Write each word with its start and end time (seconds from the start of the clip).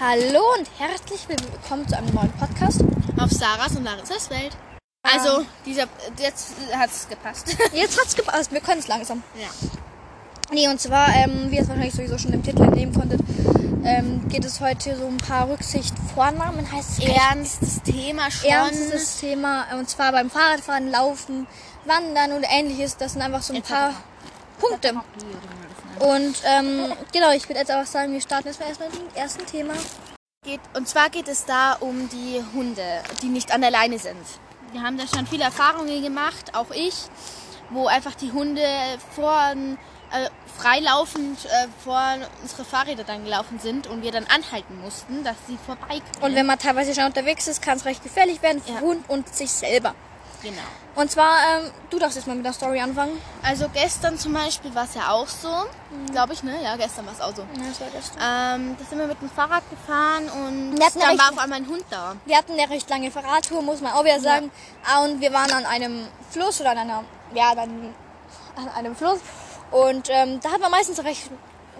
Hallo 0.00 0.40
und 0.58 0.68
herzlich 0.78 1.28
willkommen 1.28 1.86
zu 1.86 1.96
einem 1.96 2.12
neuen 2.14 2.32
Podcast. 2.32 2.82
Auf 3.18 3.30
Sarahs 3.30 3.76
und 3.76 3.84
Larissas 3.84 4.28
Welt. 4.30 4.56
Also, 5.02 5.44
dieser, 5.64 5.84
jetzt 6.18 6.54
hat 6.74 6.90
es 6.90 7.08
gepasst. 7.08 7.56
Jetzt 7.72 8.00
hat's 8.00 8.16
gepasst, 8.16 8.50
wir 8.52 8.60
können 8.60 8.80
es 8.80 8.88
langsam. 8.88 9.22
ja. 9.40 9.48
Nee, 10.50 10.68
und 10.68 10.80
zwar, 10.80 11.08
ähm, 11.14 11.50
wie 11.50 11.56
ihr 11.56 11.62
es 11.62 11.68
wahrscheinlich 11.68 11.94
sowieso 11.94 12.18
schon 12.18 12.32
im 12.32 12.42
Titel 12.42 12.62
entnehmen 12.62 12.94
konntet, 12.94 13.20
ähm, 13.84 14.28
geht 14.28 14.44
es 14.44 14.60
heute 14.60 14.96
so 14.96 15.06
ein 15.06 15.16
paar 15.16 15.48
Rücksicht-Vornamen, 15.48 16.70
heißt 16.70 16.98
es 16.98 17.04
Ernstes 17.04 17.82
Thema 17.82 18.30
schon. 18.30 18.50
ernstes 18.50 19.20
Thema. 19.20 19.66
Und 19.78 19.88
zwar 19.88 20.12
beim 20.12 20.30
Fahrradfahren, 20.30 20.90
Laufen, 20.90 21.46
Wandern 21.86 22.32
und 22.32 22.44
ähnliches. 22.48 22.96
Das 22.96 23.12
sind 23.12 23.22
einfach 23.22 23.42
so 23.42 23.52
ein 23.54 23.60
Etc. 23.60 23.70
paar 23.72 23.94
Punkte. 24.58 24.94
Und 26.00 26.36
ähm, 26.44 26.92
genau, 27.12 27.30
ich 27.32 27.48
würde 27.48 27.60
jetzt 27.60 27.70
einfach 27.70 27.90
sagen, 27.90 28.12
wir 28.12 28.20
starten 28.20 28.48
jetzt 28.48 28.60
mal 28.60 28.68
erstmal 28.68 28.90
mit 28.90 28.98
dem 28.98 29.16
ersten 29.16 29.46
Thema. 29.46 29.74
Geht, 30.44 30.60
und 30.74 30.88
zwar 30.88 31.08
geht 31.10 31.28
es 31.28 31.44
da 31.46 31.74
um 31.74 32.08
die 32.10 32.42
Hunde, 32.54 32.82
die 33.22 33.28
nicht 33.28 33.52
an 33.52 33.60
der 33.60 33.70
Leine 33.70 33.98
sind. 33.98 34.18
Wir 34.72 34.82
haben 34.82 34.98
da 34.98 35.04
schon 35.06 35.26
viele 35.26 35.44
Erfahrungen 35.44 36.02
gemacht, 36.02 36.54
auch 36.54 36.70
ich, 36.72 36.94
wo 37.70 37.86
einfach 37.86 38.14
die 38.14 38.32
Hunde 38.32 38.66
vor, 39.14 39.52
äh, 40.12 40.28
freilaufend 40.58 41.44
äh, 41.46 41.66
vor 41.82 42.02
unsere 42.42 42.64
Fahrräder 42.64 43.04
dann 43.04 43.24
gelaufen 43.24 43.58
sind 43.58 43.86
und 43.86 44.02
wir 44.02 44.12
dann 44.12 44.26
anhalten 44.26 44.80
mussten, 44.82 45.24
dass 45.24 45.36
sie 45.46 45.56
vorbei 45.64 46.00
können. 46.12 46.24
Und 46.24 46.34
wenn 46.34 46.46
man 46.46 46.58
teilweise 46.58 46.94
schon 46.94 47.04
unterwegs 47.04 47.46
ist, 47.48 47.62
kann 47.62 47.78
es 47.78 47.84
recht 47.84 48.02
gefährlich 48.02 48.42
werden 48.42 48.60
für 48.62 48.72
Ja. 48.72 48.80
Hund 48.80 49.04
und 49.08 49.34
sich 49.34 49.50
selber. 49.50 49.94
Genau. 50.44 50.62
Und 50.94 51.10
zwar, 51.10 51.36
ähm, 51.48 51.70
du 51.90 51.98
darfst 51.98 52.16
jetzt 52.16 52.26
mal 52.28 52.36
mit 52.36 52.44
der 52.46 52.52
Story 52.52 52.78
anfangen. 52.80 53.20
Also 53.42 53.68
gestern 53.74 54.16
zum 54.16 54.32
Beispiel 54.34 54.72
war 54.76 54.84
es 54.84 54.94
ja 54.94 55.10
auch 55.10 55.26
so, 55.26 55.48
glaube 56.12 56.34
ich, 56.34 56.44
ne? 56.44 56.62
Ja, 56.62 56.76
gestern 56.76 57.06
war 57.06 57.12
es 57.14 57.20
auch 57.20 57.34
so. 57.34 57.42
Ja, 57.42 57.68
das 57.68 57.80
war 57.80 57.88
gestern. 57.88 58.18
Ähm, 58.22 58.76
da 58.78 58.84
sind 58.84 58.98
wir 59.00 59.06
mit 59.08 59.20
dem 59.20 59.30
Fahrrad 59.30 59.64
gefahren 59.70 60.28
und 60.28 60.78
ja 60.78 60.86
dann 60.94 61.18
war 61.18 61.32
auf 61.32 61.38
einmal 61.38 61.58
ein 61.58 61.66
Hund 61.68 61.84
da. 61.90 62.14
Wir 62.26 62.36
hatten 62.38 62.52
eine 62.52 62.70
recht 62.70 62.88
lange 62.88 63.10
Fahrradtour, 63.10 63.62
muss 63.62 63.80
man 63.80 63.92
auch 63.92 64.04
wieder 64.04 64.20
sagen. 64.20 64.52
Ah, 64.86 65.02
Und 65.02 65.20
wir 65.20 65.32
waren 65.32 65.50
an 65.52 65.66
einem 65.66 66.06
Fluss 66.30 66.60
oder 66.60 66.70
an 66.70 66.78
einer, 66.78 67.04
ja, 67.34 67.54
dann 67.56 67.92
an 68.54 68.68
einem 68.68 68.94
Fluss. 68.94 69.18
Und 69.72 70.08
ähm, 70.10 70.38
da 70.40 70.52
hat 70.52 70.60
man 70.60 70.70
meistens 70.70 71.02
recht 71.02 71.28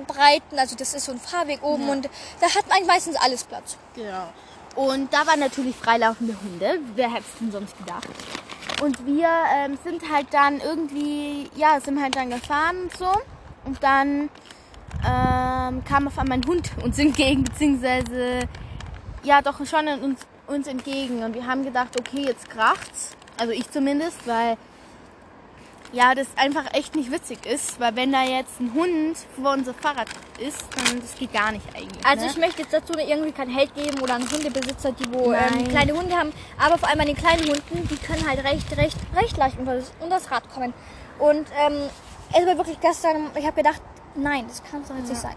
breiten, 0.09 0.59
also 0.59 0.75
das 0.75 0.92
ist 0.92 1.05
so 1.05 1.12
ein 1.12 1.20
Fahrweg 1.20 1.62
oben 1.62 1.87
Ja. 1.87 1.92
und 1.92 2.09
da 2.41 2.47
hat 2.47 2.69
man 2.69 2.85
meistens 2.85 3.15
alles 3.15 3.45
Platz. 3.45 3.77
Genau. 3.95 4.27
Und 4.75 5.12
da 5.12 5.27
waren 5.27 5.41
natürlich 5.41 5.77
freilaufende 5.77 6.36
Hunde. 6.41 6.80
Wer 6.94 7.11
hätte 7.11 7.25
es 7.33 7.39
denn 7.39 7.53
sonst 7.53 7.77
gedacht? 7.78 8.08
Und 8.83 9.06
wir 9.06 9.28
ähm, 9.55 9.78
sind 9.84 10.11
halt 10.11 10.27
dann 10.33 10.61
irgendwie, 10.61 11.48
ja, 11.55 11.80
sind 11.80 12.00
halt 12.00 12.17
dann 12.17 12.30
gefahren 12.30 12.83
und 12.83 12.97
so. 12.97 13.11
Und 13.64 13.83
dann 13.83 14.28
ähm, 15.06 15.84
kam 15.84 16.08
auf 16.08 16.19
einmal 16.19 16.39
ein 16.39 16.47
Hund 16.47 16.70
uns 16.83 16.98
entgegen, 17.06 17.45
beziehungsweise, 17.45 18.41
ja, 19.22 19.42
doch 19.42 19.64
schon 19.64 19.86
uns, 20.02 20.20
uns 20.47 20.67
entgegen. 20.67 21.22
Und 21.22 21.34
wir 21.34 21.47
haben 21.47 21.64
gedacht, 21.64 21.98
okay, 21.98 22.25
jetzt 22.27 22.50
kracht's. 22.50 23.17
Also 23.39 23.52
ich 23.52 23.70
zumindest, 23.70 24.27
weil 24.27 24.56
ja, 25.95 26.14
das 26.14 26.27
einfach 26.37 26.64
echt 26.75 26.97
nicht 26.97 27.11
witzig 27.11 27.47
ist, 27.47 27.78
weil 27.78 27.95
wenn 27.97 28.12
da 28.12 28.23
jetzt 28.25 28.61
ein 28.61 28.75
Hund 28.75 29.17
vor 29.41 29.53
unser 29.53 29.73
Fahrrad 29.73 30.09
ist, 30.39 30.64
dann 30.75 31.01
das 31.01 31.14
geht 31.14 31.33
gar 31.33 31.53
nicht 31.53 31.64
eigentlich. 31.75 32.05
Also 32.05 32.25
ne? 32.25 32.31
ich 32.33 32.36
möchte 32.36 32.62
jetzt 32.62 32.73
dazu 32.73 32.95
irgendwie 32.98 33.33
keinen 33.33 33.55
Hate 33.55 33.73
geben 33.73 34.01
oder 34.01 34.17
einen 34.17 34.31
Hundebesitzer, 34.31 34.92
die 34.92 35.12
wo 35.12 35.33
ähm, 35.33 35.69
kleine 35.69 35.92
Hunde 35.92 36.17
haben. 36.17 36.33
Aber 36.59 36.78
vor 36.78 36.89
allem 36.89 36.98
bei 36.98 37.05
den 37.05 37.17
kleinen 37.17 37.47
Hunden, 37.47 37.89
die 37.89 37.97
können 37.97 38.28
halt 38.28 38.42
recht, 38.45 38.77
recht, 38.77 38.97
recht 39.14 39.36
leicht 39.36 39.59
unter 39.59 39.77
das, 39.77 39.92
unter 40.01 40.17
das 40.17 40.31
Rad 40.31 40.42
kommen. 40.53 40.75
Und 41.19 41.47
ähm, 41.64 41.89
es 42.33 42.47
war 42.47 42.56
wirklich 42.56 42.81
gestern, 42.81 43.31
ich 43.36 43.47
habe 43.47 43.56
gedacht, 43.56 43.81
nein, 44.17 44.47
das 44.48 44.62
kann 44.64 44.83
es 44.83 44.89
doch 44.89 44.97
jetzt 44.97 45.08
nicht 45.08 45.20
sein. 45.20 45.36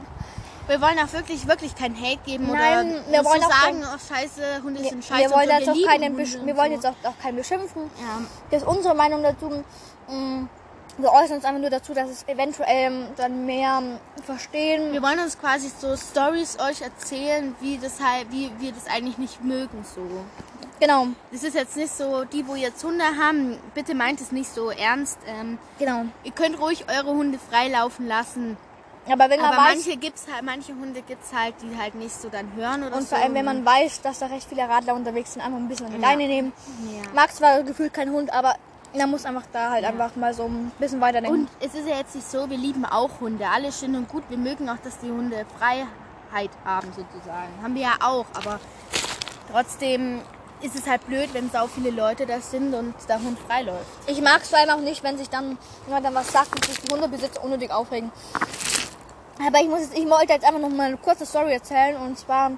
Wir 0.68 0.82
wollen 0.82 1.00
auch 1.00 1.12
wirklich, 1.14 1.48
wirklich 1.48 1.76
keinen 1.76 1.96
Hate 1.96 2.20
geben 2.26 2.48
Nein, 2.52 2.92
oder 2.92 3.12
wir 3.12 3.26
wollen 3.26 3.42
so 3.42 3.48
auch 3.48 3.52
sagen, 3.52 3.84
oh 3.84 3.98
scheiße, 4.14 4.64
Hunde 4.64 4.82
Wir, 4.82 4.90
sind 4.90 5.06
scheiße. 5.06 5.22
wir 5.30 5.32
wollen 5.36 5.50
jetzt 5.50 5.70
auch 5.70 5.73
lieben 5.76 5.88
keinen, 5.90 6.18
Hunde 6.18 6.46
wir 6.46 6.58
wollen 6.58 6.70
so. 6.70 6.76
jetzt 6.76 6.86
auch, 6.86 7.10
auch 7.10 7.20
keinen 7.22 7.38
beschimpfen. 7.38 7.84
Ja, 8.02 8.22
Das 8.52 8.64
ist 8.64 8.68
unsere 8.68 8.94
Meinung 8.95 9.23
dazu. 9.23 9.64
Mm, 10.10 10.45
Wir 10.98 11.11
äußern 11.11 11.38
uns 11.38 11.45
einfach 11.45 11.61
nur 11.61 11.70
dazu, 11.70 11.94
dass 11.94 12.10
es 12.10 12.27
eventuell 12.27 12.67
ähm, 12.92 13.06
dann 13.16 13.45
mehr 13.45 13.80
ähm, 13.82 14.00
verstehen. 14.26 14.92
wir 14.92 15.02
wollen 15.02 15.20
uns 15.20 15.39
quasi 15.39 15.72
so 15.80 15.95
Stories 15.95 16.58
euch 16.60 16.82
erzählen, 16.82 17.56
wie 17.61 17.77
das 17.77 18.02
halt, 18.02 18.32
wie 18.32 18.52
wir 18.60 18.72
das 18.73 18.88
eigentlich 18.88 19.17
nicht 19.17 19.44
mögen 19.44 19.86
so. 19.95 20.02
Genau, 20.80 21.08
Das 21.32 21.42
ist 21.44 21.56
jetzt 21.56 21.76
nicht 21.76 21.92
so, 21.95 22.23
die, 22.26 22.48
wo 22.48 22.54
jetzt 22.56 22.83
Hunde 22.83 23.04
haben, 23.04 23.58
bitte 23.73 23.95
meint 23.95 24.22
es 24.22 24.32
nicht 24.32 24.54
so 24.54 24.70
ernst. 24.70 25.17
Ähm, 25.27 25.58
genau. 25.80 26.06
ihr 26.23 26.32
könnt 26.32 26.60
ruhig 26.60 26.86
eure 26.89 27.10
Hunde 27.16 27.39
freilaufen 27.39 28.08
lassen. 28.08 28.58
Aber 29.10 29.30
wenn 29.30 29.40
man 29.40 29.54
Aber 29.54 29.64
weiß, 29.64 29.76
manche 29.86 29.98
gibt's 29.98 30.26
halt, 30.32 30.44
manche 30.44 30.73
Hunde 30.73 31.02
gibt's 31.02 31.32
halt, 31.34 31.56
die 31.62 31.78
halt 31.78 31.95
nicht 31.95 32.14
so 32.20 32.30
dann 32.30 32.52
hören 32.56 32.84
oder 32.84 32.95
und 32.98 33.04
so. 33.04 33.16
vor 33.16 33.23
allem 33.23 33.34
wenn 33.34 33.45
man 33.45 33.66
weiß, 33.66 34.02
dass 34.02 34.20
da 34.20 34.28
recht 34.28 34.48
viele 34.50 34.68
Radler 34.68 34.94
unterwegs 34.95 35.34
sind, 35.34 35.42
einfach 35.44 35.58
ein 35.58 35.68
bisschen 35.68 35.88
an 35.88 35.94
die 35.94 36.02
Ja. 36.02 36.10
Leine 36.10 36.28
nehmen. 36.28 36.54
Ja. 36.92 37.10
Mag 37.14 37.34
zwar 37.34 37.64
gefühlt 37.64 37.94
kein 37.94 38.12
Hund, 38.12 38.34
aber 38.34 38.56
man 38.95 39.10
muss 39.12 39.26
einfach 39.26 39.44
da 39.54 39.72
halt 39.72 39.86
einfach 39.86 40.16
mal 40.16 40.34
so 40.34 40.44
ein 40.45 40.72
bisschen 40.80 41.02
weiterdenken. 41.02 41.42
Und 41.42 41.50
es 41.60 41.73
ist 41.76 41.88
ja 41.88 41.98
jetzt 41.98 42.16
nicht 42.16 42.30
so, 42.30 42.50
wir 42.50 42.58
lieben 42.58 42.86
auch 42.86 43.20
Hunde. 43.20 43.48
Alles 43.48 43.80
schön 43.80 43.95
und 43.95 44.08
gut. 44.10 44.23
Wir 44.30 44.38
mögen 44.38 44.70
auch, 44.70 44.78
dass 44.84 44.98
die 45.00 45.10
Hunde 45.10 45.45
Freiheit 45.60 46.50
haben, 46.66 46.88
sozusagen. 46.88 47.50
Haben 47.62 47.76
wir 47.76 47.82
ja 47.84 47.95
auch, 48.02 48.26
aber 48.34 48.60
trotzdem 49.52 50.22
ist 50.62 50.76
es 50.76 50.88
halt 50.88 51.06
blöd, 51.06 51.30
wenn 51.34 51.52
so 51.52 51.68
viele 51.68 51.92
Leute 51.92 52.26
da 52.26 52.39
sind 52.42 52.74
und 52.74 52.95
der 53.08 53.22
Hund 53.22 53.38
freiläuft. 53.48 53.86
Ich 54.08 54.22
mag 54.22 54.42
es 54.42 54.50
vor 54.50 54.58
allem 54.58 54.72
auch 54.72 54.82
nicht, 54.82 55.04
wenn 55.04 55.18
sich 55.18 55.30
dann 55.30 55.58
jemand 55.86 56.06
dann 56.06 56.16
was 56.16 56.32
sagt 56.32 56.56
und 56.56 56.66
sich 56.66 56.80
die 56.80 56.92
Hundebesitzer 56.92 57.44
unnötig 57.44 57.72
aufregen. 57.72 58.12
Aber 59.45 59.59
ich 59.59 59.70
muss 59.70 59.81
jetzt, 59.81 59.98
ich 59.98 60.09
wollte 60.09 60.33
jetzt 60.33 60.45
einfach 60.45 60.59
noch 60.59 60.70
mal 60.70 60.87
eine 60.87 60.98
kurze 60.98 61.25
Story 61.25 61.53
erzählen 61.53 61.95
und 61.98 62.17
zwar, 62.17 62.52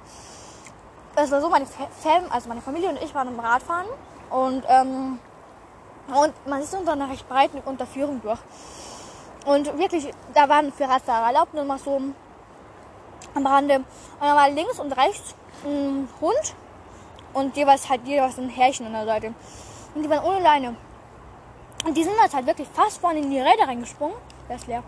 es 1.16 1.30
war 1.32 1.42
so, 1.42 1.50
meine 1.50 1.66
Fa- 1.66 1.90
Fam, 2.00 2.24
also 2.30 2.48
meine 2.48 2.62
Familie 2.62 2.90
und 2.90 3.02
ich 3.02 3.14
waren 3.14 3.28
im 3.28 3.40
Radfahren 3.40 3.88
und 4.30 4.64
ähm, 4.68 5.20
und 6.08 6.48
man 6.48 6.62
ist 6.62 6.74
unter 6.74 6.94
einer 6.94 7.10
recht 7.10 7.30
breiten 7.30 7.60
Unterführung 7.60 8.20
durch. 8.24 8.40
Und 9.46 9.78
wirklich, 9.78 10.12
da 10.34 10.50
waren 10.50 10.72
für 10.74 10.90
Radfahrer 10.90 11.28
erlaubt, 11.28 11.54
nur 11.54 11.66
mal 11.66 11.78
so 11.78 12.02
am 13.36 13.46
Rande. 13.46 13.76
Und 13.76 13.86
dann 14.20 14.36
war 14.36 14.50
links 14.50 14.80
und 14.80 14.92
rechts 14.94 15.36
ein 15.64 16.10
Hund 16.20 16.56
und 17.34 17.56
jeweils 17.56 17.88
halt 17.90 18.08
jeweils 18.08 18.40
ein 18.40 18.50
Härchen 18.50 18.88
an 18.88 18.94
der 18.94 19.06
Seite. 19.06 19.34
Und 19.94 20.02
die 20.04 20.10
waren 20.10 20.24
ohne 20.24 20.40
Leine. 20.40 20.76
Und 21.86 21.96
die 21.96 22.04
sind 22.04 22.14
jetzt 22.24 22.34
halt 22.34 22.48
wirklich 22.48 22.68
fast 22.74 23.00
vorne 23.00 23.20
in 23.20 23.30
die 23.30 23.40
Räder 23.40 23.68
reingesprungen. 23.68 24.16
Der 24.50 24.56
ist 24.56 24.66
leer. 24.66 24.84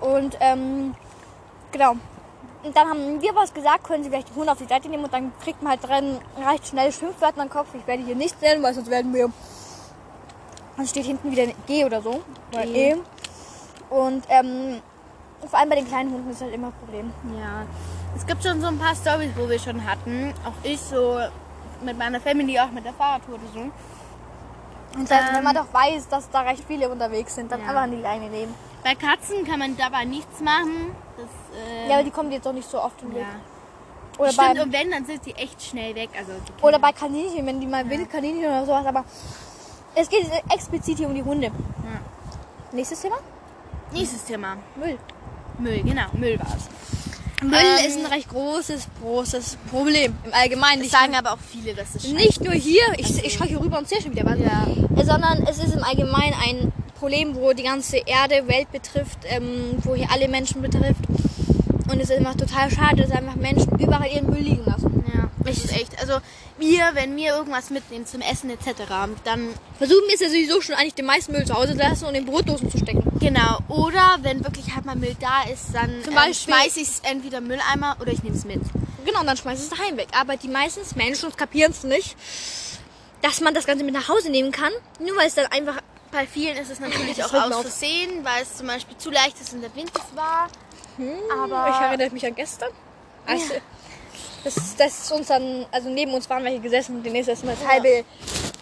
Und 0.00 0.36
ähm, 0.40 0.96
genau. 1.72 1.92
Und 2.62 2.76
dann 2.76 2.90
haben 2.90 3.22
wir 3.22 3.34
was 3.34 3.54
gesagt, 3.54 3.84
können 3.84 4.04
sie 4.04 4.10
vielleicht 4.10 4.28
die 4.28 4.34
Hunde 4.34 4.52
auf 4.52 4.58
die 4.58 4.66
Seite 4.66 4.88
nehmen 4.88 5.04
und 5.04 5.12
dann 5.12 5.32
kriegt 5.42 5.62
man 5.62 5.72
halt 5.72 5.82
drin 5.88 6.18
recht 6.46 6.66
schnell 6.66 6.92
Schimpfwörter 6.92 7.40
den 7.42 7.48
Kopf. 7.48 7.68
Ich 7.74 7.86
werde 7.86 8.02
hier 8.02 8.14
nicht 8.14 8.40
nennen, 8.42 8.62
weil 8.62 8.74
sonst 8.74 8.90
werden 8.90 9.14
wir. 9.14 9.30
Dann 10.76 10.86
steht 10.86 11.06
hinten 11.06 11.30
wieder 11.30 11.44
ein 11.44 11.54
G 11.66 11.84
oder 11.84 12.02
so. 12.02 12.20
Oder 12.52 12.62
G. 12.64 12.90
E. 12.90 12.96
Und 13.88 14.24
ähm, 14.28 14.82
vor 15.48 15.58
allem 15.58 15.68
bei 15.70 15.76
den 15.76 15.88
kleinen 15.88 16.12
Hunden 16.12 16.30
ist 16.30 16.42
halt 16.42 16.52
immer 16.52 16.68
ein 16.68 16.72
Problem. 16.74 17.12
Ja. 17.40 17.64
Es 18.14 18.26
gibt 18.26 18.42
schon 18.44 18.60
so 18.60 18.66
ein 18.66 18.78
paar 18.78 18.94
Stories, 18.94 19.30
wo 19.36 19.48
wir 19.48 19.58
schon 19.58 19.84
hatten. 19.86 20.34
Auch 20.44 20.52
ich 20.62 20.80
so 20.80 21.18
mit 21.82 21.96
meiner 21.96 22.20
Family, 22.20 22.58
auch 22.60 22.70
mit 22.70 22.84
der 22.84 22.92
Fahrradtour 22.92 23.36
oder 23.36 23.52
so. 23.54 23.60
Und 24.98 25.10
dann, 25.10 25.18
Ähm, 25.18 25.34
wenn 25.36 25.44
man 25.44 25.54
doch 25.54 25.72
weiß, 25.72 26.08
dass 26.08 26.28
da 26.30 26.40
recht 26.40 26.64
viele 26.66 26.88
unterwegs 26.90 27.34
sind, 27.34 27.50
dann 27.50 27.60
Ja. 27.60 27.68
einfach 27.68 27.82
an 27.82 27.90
die 27.92 28.02
Leine 28.02 28.28
nehmen. 28.28 28.54
Bei 28.82 28.94
Katzen 28.94 29.44
kann 29.46 29.58
man 29.58 29.76
dabei 29.76 30.04
nichts 30.04 30.40
machen. 30.40 30.94
Das, 31.16 31.26
äh, 31.58 31.88
Ja, 31.88 31.94
aber 31.96 32.04
die 32.04 32.10
kommen 32.10 32.32
jetzt 32.32 32.46
auch 32.46 32.52
nicht 32.52 32.68
so 32.70 32.80
oft 32.80 33.00
im 33.02 33.14
Weg. 33.14 33.22
ja. 33.22 33.26
Oder 34.18 34.32
Stimmt, 34.32 34.54
bei, 34.54 34.62
und 34.62 34.72
wenn, 34.72 34.90
dann 34.90 35.06
sind 35.06 35.24
die 35.24 35.34
echt 35.34 35.62
schnell 35.62 35.94
weg. 35.94 36.10
Also 36.18 36.32
Oder 36.60 36.78
bei 36.78 36.92
Kaninchen, 36.92 37.46
wenn 37.46 37.60
die 37.60 37.66
mal 37.66 37.88
Wildkaninchen 37.88 38.44
oder 38.44 38.66
sowas, 38.66 38.84
aber 38.86 39.04
es 39.94 40.08
geht 40.10 40.26
explizit 40.52 40.98
hier 40.98 41.08
um 41.08 41.14
die 41.14 41.22
Hunde. 41.22 41.50
Nächstes 42.72 43.00
Thema? 43.00 43.16
Nächstes 43.92 44.24
Thema. 44.24 44.56
Müll. 44.76 44.98
Müll, 45.58 45.82
genau. 45.82 46.04
Müll 46.12 46.38
war's. 46.38 46.68
Müll 47.42 47.54
Ähm, 47.58 47.86
ist 47.88 47.98
ein 47.98 48.06
recht 48.06 48.28
großes, 48.28 48.88
großes 49.02 49.56
Problem 49.70 50.14
im 50.24 50.34
Allgemeinen. 50.34 50.82
Das 50.82 50.90
sagen 50.92 51.14
aber 51.16 51.32
auch 51.32 51.38
viele, 51.38 51.74
dass 51.74 51.92
das 51.94 52.02
scheiße 52.02 52.14
nicht 52.14 52.44
nur 52.44 52.52
hier, 52.52 52.82
ich, 52.98 53.24
ich 53.24 53.32
schaue 53.32 53.46
hier 53.48 53.60
rüber 53.60 53.78
und 53.78 53.88
sehe 53.88 54.00
schon 54.02 54.12
wieder 54.12 54.24
was, 54.26 54.38
Ja. 54.38 54.66
Sondern 55.04 55.42
es 55.48 55.58
ist 55.58 55.74
im 55.74 55.82
Allgemeinen 55.82 56.34
ein 56.46 56.72
Problem, 57.00 57.34
wo 57.34 57.52
die 57.54 57.62
ganze 57.62 57.96
Erde, 57.96 58.46
Welt 58.46 58.70
betrifft, 58.70 59.18
ähm, 59.24 59.78
wo 59.82 59.94
hier 59.94 60.08
alle 60.12 60.28
Menschen 60.28 60.60
betrifft. 60.60 61.00
Und 61.90 61.98
es 61.98 62.10
ist 62.10 62.18
einfach 62.18 62.36
total 62.36 62.70
schade, 62.70 63.02
dass 63.02 63.10
einfach 63.10 63.34
Menschen 63.34 63.70
überall 63.80 64.08
ihren 64.12 64.26
Müll 64.30 64.42
liegen 64.42 64.64
lassen. 64.64 65.02
Ja, 65.12 65.28
das 65.44 65.64
ist 65.64 65.72
echt. 65.72 65.98
Also 65.98 66.20
wir, 66.58 66.90
wenn 66.92 67.16
wir 67.16 67.34
irgendwas 67.34 67.70
mitnehmen 67.70 68.06
zum 68.06 68.20
Essen 68.20 68.50
etc., 68.50 68.82
dann 69.24 69.48
Versuchen 69.78 70.06
wir 70.06 70.14
es 70.14 70.20
ja 70.20 70.28
sowieso 70.28 70.60
schon 70.60 70.74
eigentlich 70.74 70.94
den 70.94 71.06
meisten 71.06 71.32
Müll 71.32 71.44
zu 71.46 71.54
Hause 71.54 71.72
zu 71.72 71.78
lassen 71.78 72.04
und 72.04 72.14
in 72.14 72.26
Brotdosen 72.26 72.70
zu 72.70 72.78
stecken. 72.78 73.02
genau. 73.18 73.58
Oder 73.68 74.18
wenn 74.20 74.44
wirklich 74.44 74.72
halt 74.74 74.84
mal 74.84 74.94
Müll 74.94 75.16
da 75.18 75.50
ist, 75.50 75.74
dann 75.74 76.04
Zum 76.04 76.12
ähm, 76.12 76.34
schmeiße 76.34 76.80
ich 76.80 76.88
es 76.88 77.00
entweder 77.00 77.38
im 77.38 77.48
Mülleimer 77.48 77.96
oder 78.00 78.12
ich 78.12 78.22
nehme 78.22 78.36
es 78.36 78.44
mit. 78.44 78.60
Genau, 79.06 79.20
und 79.20 79.26
dann 79.26 79.38
schmeißt 79.38 79.62
es 79.62 79.70
daheim 79.70 79.96
weg. 79.96 80.08
Aber 80.12 80.36
die 80.36 80.48
meisten 80.48 80.82
Menschen 80.96 81.34
kapieren 81.34 81.72
es 81.72 81.82
nicht, 81.82 82.14
dass 83.22 83.40
man 83.40 83.54
das 83.54 83.66
Ganze 83.66 83.84
mit 83.84 83.94
nach 83.94 84.08
Hause 84.08 84.30
nehmen 84.30 84.52
kann, 84.52 84.72
nur 84.98 85.16
weil 85.16 85.26
es 85.26 85.34
dann 85.34 85.46
einfach 85.46 85.78
Bei 86.12 86.26
vielen 86.26 86.56
ist 86.56 86.70
es 86.70 86.80
natürlich 86.80 87.22
auch 87.22 87.32
regt 87.32 87.32
mir 87.32 87.46
aus 87.46 87.52
auf. 87.52 87.60
Versehen, 87.62 88.24
weil 88.24 88.42
es 88.42 88.56
zum 88.56 88.66
Beispiel 88.66 88.96
zu 88.96 89.10
leicht 89.10 89.40
ist 89.40 89.52
und 89.54 89.60
der 89.62 89.74
Wind 89.74 89.92
es 89.94 90.16
war. 90.16 90.48
Aber 91.42 91.70
Ich 91.70 91.80
erinnere 91.80 92.10
mich 92.10 92.26
an 92.26 92.34
gestern. 92.34 92.70
Also, 93.26 93.54
Das, 94.42 94.54
das 94.76 95.02
ist 95.04 95.12
uns 95.12 95.28
dann, 95.28 95.66
also 95.70 95.88
neben 95.90 96.12
uns 96.14 96.28
waren 96.30 96.42
welche 96.44 96.60
gesessen 96.60 96.96
und 96.96 97.02
demnächst 97.04 97.28
ist 97.30 97.44
mal 97.44 97.54
das 97.60 97.70
halbe, 97.70 98.04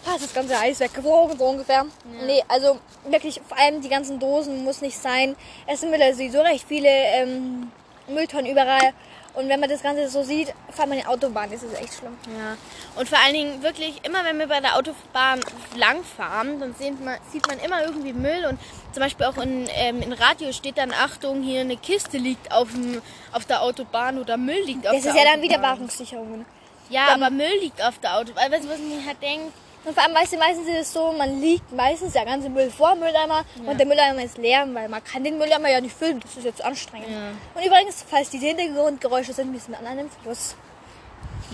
fast 0.04 0.24
das 0.24 0.34
ganze 0.34 0.58
Eis 0.58 0.80
weggeflogen, 0.80 1.38
so 1.38 1.44
ungefähr. 1.44 1.86
Nee, 2.26 2.42
also 2.48 2.78
wirklich, 3.08 3.40
vor 3.46 3.56
allem 3.56 3.80
die 3.80 3.88
ganzen 3.88 4.18
Dosen 4.18 4.64
muss 4.64 4.80
nicht 4.80 4.98
sein. 4.98 5.36
Es 5.66 5.80
sind 5.80 5.92
wieder 5.92 6.12
so 6.14 6.40
recht 6.40 6.64
viele 6.66 6.88
ähm, 6.88 7.70
Mülltonnen 8.08 8.50
überall. 8.50 8.92
Und 9.38 9.48
wenn 9.48 9.60
man 9.60 9.68
das 9.70 9.84
Ganze 9.84 10.08
so 10.08 10.24
sieht, 10.24 10.52
fährt 10.70 10.88
man 10.88 10.98
die 10.98 11.06
Autobahn, 11.06 11.48
das 11.48 11.62
ist 11.62 11.80
echt 11.80 11.94
schlimm. 11.94 12.18
Ja. 12.36 12.56
Und 12.96 13.08
vor 13.08 13.18
allen 13.24 13.34
Dingen 13.34 13.62
wirklich, 13.62 14.04
immer 14.04 14.24
wenn 14.24 14.36
wir 14.36 14.48
bei 14.48 14.58
der 14.58 14.76
Autobahn 14.76 15.38
langfahren, 15.76 16.58
dann 16.58 16.74
sieht 16.74 17.00
man, 17.04 17.18
sieht 17.30 17.46
man 17.46 17.60
immer 17.60 17.84
irgendwie 17.84 18.12
Müll. 18.12 18.46
Und 18.50 18.58
zum 18.92 19.00
Beispiel 19.00 19.26
auch 19.26 19.36
in, 19.36 19.68
ähm, 19.76 20.02
in 20.02 20.12
Radio 20.12 20.52
steht 20.52 20.76
dann, 20.76 20.90
Achtung, 20.90 21.44
hier 21.44 21.60
eine 21.60 21.76
Kiste 21.76 22.18
liegt 22.18 22.50
auf, 22.50 22.72
dem, 22.72 23.00
auf 23.30 23.44
der 23.44 23.62
Autobahn 23.62 24.18
oder 24.18 24.36
Müll 24.36 24.60
liegt 24.64 24.88
auf 24.88 24.94
Das 24.94 25.02
der 25.04 25.12
ist 25.12 25.18
ja 25.18 25.22
dann 25.24 25.34
Autobahn. 25.34 25.42
wieder 25.50 25.62
Wartungssicherungen. 25.62 26.44
Ja, 26.90 27.14
aber 27.14 27.30
Müll 27.30 27.58
liegt 27.60 27.80
auf 27.80 27.96
der 28.00 28.16
Autobahn. 28.16 28.50
Weißt 28.50 28.64
du, 28.64 28.68
was 28.70 28.78
mir 28.80 29.06
halt 29.06 29.22
denke? 29.22 29.52
Und 29.84 29.94
vor 29.94 30.02
allem, 30.02 30.14
weißt 30.14 30.32
du, 30.32 30.38
meistens 30.38 30.68
ist 30.68 30.76
es 30.76 30.92
so, 30.92 31.12
man 31.12 31.40
liegt 31.40 31.72
meistens 31.72 32.12
der 32.12 32.24
ganze 32.24 32.50
Müll 32.50 32.70
vor 32.70 32.90
dem 32.90 33.00
Mülleimer 33.00 33.44
und 33.64 33.78
der 33.78 33.86
Mülleimer 33.86 34.22
ist 34.22 34.36
leer, 34.36 34.66
weil 34.72 34.88
man 34.88 35.02
kann 35.02 35.24
den 35.24 35.38
Mülleimer 35.38 35.70
ja 35.70 35.80
nicht 35.80 35.96
füllen, 35.96 36.20
das 36.20 36.36
ist 36.36 36.44
jetzt 36.44 36.62
anstrengend. 36.64 37.08
Ja. 37.10 37.30
Und 37.54 37.64
übrigens, 37.66 38.04
falls 38.08 38.28
diese 38.30 38.46
Hintergrundgeräusche 38.46 39.32
sind, 39.32 39.52
wir 39.52 39.60
sind 39.60 39.74
an 39.74 39.86
einem 39.86 40.10
Fluss. 40.10 40.56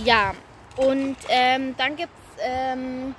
Ja. 0.04 0.32
Und 0.76 1.16
ähm, 1.28 1.76
dann 1.76 1.94
gibt's 1.96 2.12
ähm, 2.40 3.14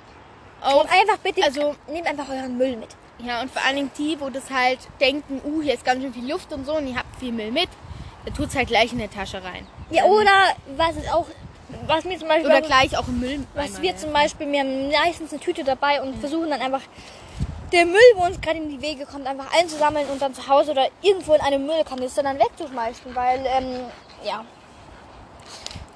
auch... 0.60 0.82
Und 0.82 0.92
einfach 0.92 1.18
bitte, 1.18 1.42
Also- 1.44 1.74
nehmt 1.86 2.06
einfach 2.06 2.28
euren 2.28 2.58
Müll 2.58 2.76
mit. 2.76 2.90
Ja, 3.18 3.40
und 3.40 3.50
vor 3.50 3.62
allen 3.64 3.76
Dingen 3.76 3.90
die, 3.96 4.20
wo 4.20 4.28
das 4.28 4.50
halt 4.50 4.80
denken, 5.00 5.40
uh, 5.42 5.62
hier 5.62 5.72
ist 5.72 5.86
ganz 5.86 6.02
schön 6.02 6.12
viel 6.12 6.30
Luft 6.30 6.52
und 6.52 6.66
so 6.66 6.76
und 6.76 6.86
ihr 6.86 6.96
habt 6.96 7.18
viel 7.18 7.32
Müll 7.32 7.50
mit, 7.50 7.70
da 8.26 8.30
tut's 8.30 8.54
halt 8.54 8.68
gleich 8.68 8.92
in 8.92 8.98
der 8.98 9.10
Tasche 9.10 9.42
rein. 9.42 9.66
Ja, 9.88 10.04
oder 10.04 10.54
was 10.76 10.96
ist 10.96 11.10
auch, 11.10 11.26
was 11.86 12.04
mir 12.04 12.18
zum 12.18 12.28
Beispiel, 12.28 12.46
Oder 12.46 12.60
gleich 12.62 12.96
auch 12.96 13.08
im 13.08 13.20
Müll. 13.20 13.46
was 13.54 13.80
wir 13.82 13.96
zum 13.96 14.12
Beispiel, 14.12 14.50
wir 14.50 14.60
haben 14.60 14.90
meistens 14.90 15.32
eine 15.32 15.40
Tüte 15.40 15.64
dabei 15.64 16.00
und 16.02 16.18
versuchen 16.20 16.50
dann 16.50 16.60
einfach 16.60 16.82
den 17.72 17.90
Müll, 17.90 18.00
wo 18.14 18.24
uns 18.24 18.40
gerade 18.40 18.58
in 18.58 18.68
die 18.68 18.80
Wege 18.80 19.04
kommt, 19.06 19.26
einfach 19.26 19.52
einzusammeln 19.56 20.06
und 20.08 20.22
dann 20.22 20.32
zu 20.34 20.46
Hause 20.48 20.70
oder 20.70 20.86
irgendwo 21.02 21.34
in 21.34 21.40
eine 21.40 21.58
Müllkanister 21.58 22.22
dann 22.22 22.38
wegzuschmeißen, 22.38 23.14
weil, 23.14 23.44
ähm, 23.46 23.80
ja, 24.24 24.44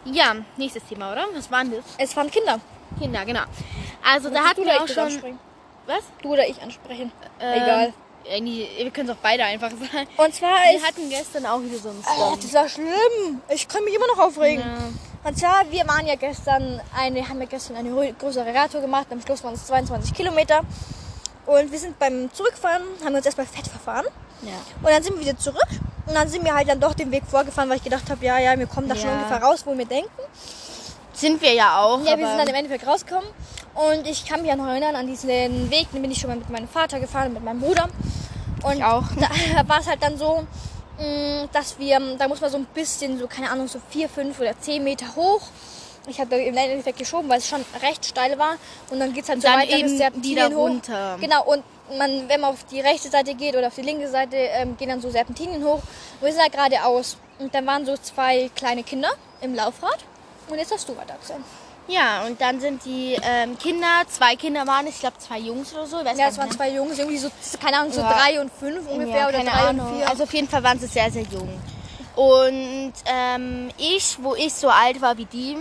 Ja, 0.05 0.34
nächstes 0.56 0.84
Thema, 0.84 1.12
oder? 1.12 1.26
Was 1.34 1.50
waren 1.50 1.70
das? 1.70 1.84
es 1.99 2.17
waren 2.17 2.31
Kinder. 2.31 2.58
Kinder, 2.99 3.25
genau. 3.25 3.43
Also 4.05 4.31
da 4.31 4.40
hatten 4.44 4.64
wir 4.64 4.82
auch 4.82 4.88
schon... 4.88 5.05
ansprechen? 5.05 5.38
Was? 5.87 6.02
Du 6.22 6.32
oder 6.32 6.46
ich 6.49 6.61
ansprechen. 6.61 7.12
Ähm, 7.40 7.62
Egal. 7.62 7.93
ja, 8.28 8.40
nee, 8.40 8.69
wir 8.78 8.90
können 8.90 9.08
es 9.08 9.14
auch 9.14 9.20
beide 9.22 9.44
einfach 9.44 9.70
sagen. 9.70 10.08
Und 10.17 10.34
zwar 10.34 10.50
Wir 10.72 10.82
hatten 10.82 11.08
gestern 11.08 11.46
auch 11.46 11.61
wieder 11.62 11.78
so 11.78 11.90
einen 11.90 12.02
Oh, 12.06 12.12
Storm. 12.14 12.38
das 12.40 12.55
war 12.55 12.69
schlimm. 12.69 13.40
Ich 13.49 13.69
kann 13.69 13.84
mich 13.84 13.94
immer 13.94 14.06
noch 14.08 14.19
aufregen. 14.19 14.64
Ja. 14.64 14.78
Und 15.22 15.38
zwar, 15.38 15.70
wir 15.70 15.87
waren 15.87 16.06
ja 16.06 16.14
gestern 16.14 16.81
eine, 16.96 17.28
haben 17.28 17.40
ja 17.40 17.46
gestern 17.46 17.76
eine 17.76 17.90
grö- 17.90 18.14
größere 18.19 18.55
Radtour 18.55 18.81
gemacht. 18.81 19.06
Am 19.11 19.20
Schluss 19.20 19.44
waren 19.44 19.55
es 19.55 19.67
22 19.67 20.14
Kilometer. 20.14 20.61
Und 21.46 21.70
wir 21.70 21.78
sind 21.78 21.99
beim 21.99 22.32
Zurückfahren, 22.32 22.82
haben 23.05 23.14
uns 23.14 23.26
erstmal 23.26 23.46
fett 23.46 23.67
verfahren. 23.67 24.06
Ja. 24.43 24.52
Und 24.82 24.90
dann 24.90 25.02
sind 25.02 25.14
wir 25.17 25.26
wieder 25.26 25.38
zurück. 25.38 25.67
Und 26.06 26.14
dann 26.14 26.28
sind 26.28 26.44
wir 26.44 26.55
halt 26.55 26.69
dann 26.69 26.81
doch 26.81 26.94
den 26.94 27.11
Weg 27.11 27.25
vorgefahren, 27.26 27.69
weil 27.69 27.76
ich 27.76 27.84
gedacht 27.84 28.08
habe, 28.08 28.25
ja, 28.25 28.38
ja, 28.38 28.58
wir 28.58 28.67
kommen 28.67 28.88
da 28.88 28.96
schon 28.96 29.08
Ja. 29.11 29.17
ungefähr 29.17 29.43
raus, 29.43 29.62
wo 29.67 29.76
wir 29.76 29.84
denken. 29.84 30.11
Sind 31.12 31.43
wir 31.43 31.52
ja 31.52 31.81
auch. 31.82 31.99
Ja, 32.05 32.17
wir 32.17 32.26
sind 32.26 32.38
dann 32.38 32.49
im 32.49 32.55
Endeffekt 32.55 32.87
rausgekommen. 32.87 33.28
Und 33.75 34.06
ich 34.06 34.25
kann 34.26 34.40
mich 34.40 34.49
ja 34.49 34.56
noch 34.56 34.67
erinnern 34.67 34.96
an 34.96 35.06
diesen 35.06 35.28
Weg. 35.70 35.90
Den 35.93 36.02
bin 36.02 36.11
ich 36.11 36.19
schon 36.19 36.31
mal 36.31 36.37
mit 36.37 36.49
meinem 36.49 36.69
Vater 36.69 36.99
gefahren 36.99 37.32
mit 37.34 37.44
meinem 37.44 37.61
Bruder. 37.61 37.88
Und 38.62 38.76
Ich 38.78 38.84
auch. 38.84 39.05
da 39.56 39.69
war 39.69 39.81
es 39.81 39.87
halt 39.87 40.02
dann 40.02 40.17
so, 40.17 40.46
dass 41.52 41.79
wir, 41.79 41.99
da 42.19 42.29
muss 42.29 42.41
man 42.41 42.50
so 42.50 42.58
ein 42.58 42.67
bisschen, 42.67 43.19
so 43.19 43.26
keine 43.26 43.50
Ahnung, 43.50 43.69
so 43.69 43.81
vier, 43.91 44.08
fünf 44.08 44.38
oder 44.41 44.58
zehn 44.61 44.85
Meter 44.85 45.17
hoch. 45.17 45.43
Ich 46.06 46.20
habe 46.20 46.37
im 46.37 46.56
Endeffekt 46.56 46.99
geschoben, 46.99 47.29
weil 47.29 47.38
es 47.38 47.49
schon 47.49 47.64
recht 47.82 48.05
steil 48.05 48.38
war. 48.38 48.56
Und 48.91 49.00
dann 49.00 49.12
geht 49.12 49.25
es 49.25 49.29
halt 49.29 49.43
so 49.43 49.49
dann 49.49 49.61
weiter 49.61 49.79
bis 49.81 49.99
Serpentinen 49.99 50.47
wieder 50.47 50.56
hoch. 50.56 50.69
runter. 50.69 51.19
Genau, 51.20 51.44
und 51.44 51.62
man, 51.97 52.29
wenn 52.29 52.41
man 52.41 52.50
auf 52.50 52.64
die 52.64 52.81
rechte 52.81 53.08
Seite 53.08 53.35
geht 53.35 53.55
oder 53.56 53.69
auf 53.69 53.75
die 53.75 53.82
linke 53.82 54.08
Seite, 54.08 54.37
ähm, 54.37 54.76
gehen 54.76 54.88
dann 54.88 55.00
so 55.00 55.11
Serpentinen 55.11 55.64
hoch. 55.64 55.82
Und 56.20 56.26
wir 56.26 56.32
sind 56.32 56.43
halt 56.43 56.52
geradeaus. 56.52 57.17
Und 57.38 57.55
dann 57.55 57.67
waren 57.67 57.85
so 57.87 57.96
zwei 57.96 58.50
kleine 58.55 58.82
Kinder 58.82 59.11
im 59.41 59.55
Laufrad. 59.55 59.99
Und 60.49 60.58
jetzt 60.58 60.73
hast 60.73 60.88
du 60.88 60.96
weiter 60.96 61.14
erzählen. 61.14 61.44
Ja, 61.91 62.23
und 62.27 62.41
dann 62.41 62.61
sind 62.61 62.85
die 62.85 63.17
ähm, 63.23 63.59
Kinder, 63.59 64.03
zwei 64.09 64.37
Kinder 64.37 64.67
waren 64.67 64.87
es, 64.87 64.95
ich 64.95 65.01
glaube 65.01 65.19
zwei 65.19 65.39
Jungs 65.39 65.73
oder 65.75 65.87
so. 65.87 65.99
ich 66.01 66.07
Weiß 66.07 66.19
Ja, 66.19 66.29
es 66.29 66.39
waren 66.39 66.51
zwei 66.51 66.71
Jungs, 66.71 66.99
irgendwie 66.99 67.19
so, 67.19 67.29
keine 67.61 67.79
Ahnung, 67.79 67.93
so 67.93 68.01
Ja. 68.01 68.13
drei 68.13 68.41
und 68.41 68.51
fünf 68.53 68.89
ungefähr 68.89 69.23
ja, 69.23 69.29
oder 69.29 69.39
keine 69.39 69.51
drei 69.51 69.69
Ahnung. 69.69 69.87
und 69.87 69.97
vier. 69.97 70.09
Also 70.09 70.23
auf 70.25 70.33
jeden 70.33 70.49
Fall 70.49 70.63
waren 70.63 70.79
sie 70.79 70.87
sehr, 70.87 71.11
sehr 71.11 71.23
jung. 71.25 71.61
Und 72.17 72.93
ähm, 73.07 73.71
ich, 73.79 74.19
wo 74.21 74.35
ich 74.35 74.53
so 74.53 74.69
alt 74.69 75.01
war 75.01 75.17
wie 75.17 75.25
die, 75.25 75.57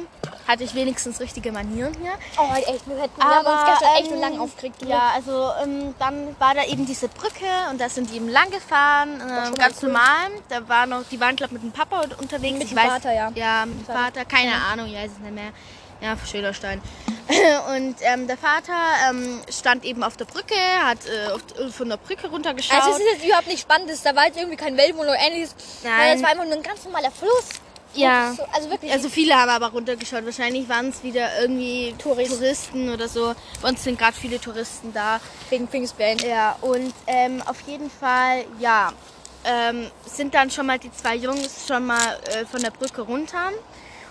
hatte 0.47 0.63
ich 0.63 0.73
wenigstens 0.73 1.19
richtige 1.19 1.51
Manieren 1.51 1.93
hier. 2.01 2.11
oh, 2.37 2.53
echt, 2.55 2.87
wir, 2.87 2.97
hätten, 3.01 3.21
haben 3.23 3.45
uns 3.45 3.65
gestern 3.65 3.95
echt 3.97 4.11
ähm, 4.11 4.19
lang 4.19 4.39
aufgeregt. 4.39 4.75
Ja, 4.85 5.11
also 5.15 5.51
ähm, 5.63 5.93
dann 5.99 6.35
war 6.39 6.55
da 6.55 6.65
eben 6.65 6.85
diese 6.85 7.07
Brücke 7.07 7.45
und 7.71 7.79
da 7.79 7.87
sind 7.87 8.09
die 8.11 8.17
eben 8.17 8.29
lang 8.29 8.49
gefahren, 8.49 9.21
ähm, 9.21 9.53
ganz 9.55 9.81
cool. 9.81 9.89
normal. 9.89 10.31
Da 10.49 10.67
war 10.67 10.85
noch, 10.87 11.03
die 11.09 11.19
waren 11.19 11.35
glaube 11.35 11.53
mit 11.53 11.63
dem 11.63 11.71
Papa 11.71 12.01
unterwegs. 12.19 12.57
Mit 12.57 12.71
dem 12.71 12.77
Vater, 12.77 13.13
ja. 13.13 13.31
Ja, 13.35 13.65
mit 13.65 13.79
dem 13.79 13.85
Vater. 13.85 13.99
Vater, 13.99 14.25
keine 14.25 14.55
Ahnung, 14.55 14.87
ich 14.87 14.95
weiß 14.95 15.11
es 15.11 15.19
nicht 15.19 15.33
mehr. 15.35 15.51
Ja, 16.01 16.17
Schölerstein. 16.29 16.81
Und 17.75 17.95
ähm, 18.01 18.27
der 18.27 18.37
Vater 18.37 18.73
ähm, 19.09 19.41
stand 19.49 19.85
eben 19.85 20.03
auf 20.03 20.17
der 20.17 20.25
Brücke, 20.25 20.55
hat 20.83 20.99
äh, 21.05 21.31
auf, 21.31 21.75
von 21.75 21.89
der 21.89 21.97
Brücke 21.97 22.27
runtergeschaut. 22.27 22.81
Also 22.81 22.91
es 22.91 22.99
ist 22.99 23.13
jetzt 23.13 23.25
überhaupt 23.25 23.47
nicht 23.47 23.59
spannend, 23.59 23.91
da 24.03 24.15
war 24.15 24.25
jetzt 24.25 24.37
irgendwie 24.37 24.57
kein 24.57 24.77
Weltwunder 24.77 25.11
oder 25.11 25.19
ähnliches. 25.19 25.55
Nein. 25.83 26.13
das 26.13 26.23
war 26.23 26.29
einfach 26.31 26.45
nur 26.45 26.55
ein 26.55 26.63
ganz 26.63 26.83
normaler 26.85 27.11
Fluss. 27.11 27.49
Ja. 27.93 28.33
So, 28.35 28.43
also 28.53 28.69
wirklich. 28.69 28.91
Also 28.91 29.09
viele 29.09 29.35
haben 29.35 29.49
aber 29.49 29.67
runtergeschaut. 29.67 30.23
Wahrscheinlich 30.25 30.69
waren 30.69 30.89
es 30.89 31.03
wieder 31.03 31.41
irgendwie 31.41 31.95
Touristen. 31.97 32.37
Touristen 32.37 32.89
oder 32.89 33.07
so. 33.07 33.33
Bei 33.61 33.69
uns 33.69 33.83
sind 33.83 33.97
gerade 33.97 34.15
viele 34.15 34.39
Touristen 34.39 34.93
da. 34.93 35.19
wegen 35.49 35.67
Pfingstbällen. 35.67 36.19
Ja, 36.19 36.55
und 36.61 36.93
ähm, 37.07 37.41
auf 37.45 37.61
jeden 37.61 37.89
Fall, 37.89 38.45
ja, 38.59 38.93
ähm, 39.43 39.89
sind 40.05 40.33
dann 40.33 40.51
schon 40.51 40.65
mal 40.65 40.77
die 40.77 40.91
zwei 40.91 41.15
Jungs 41.15 41.65
schon 41.67 41.85
mal 41.85 42.19
äh, 42.25 42.45
von 42.45 42.61
der 42.61 42.71
Brücke 42.71 43.01
runter 43.01 43.51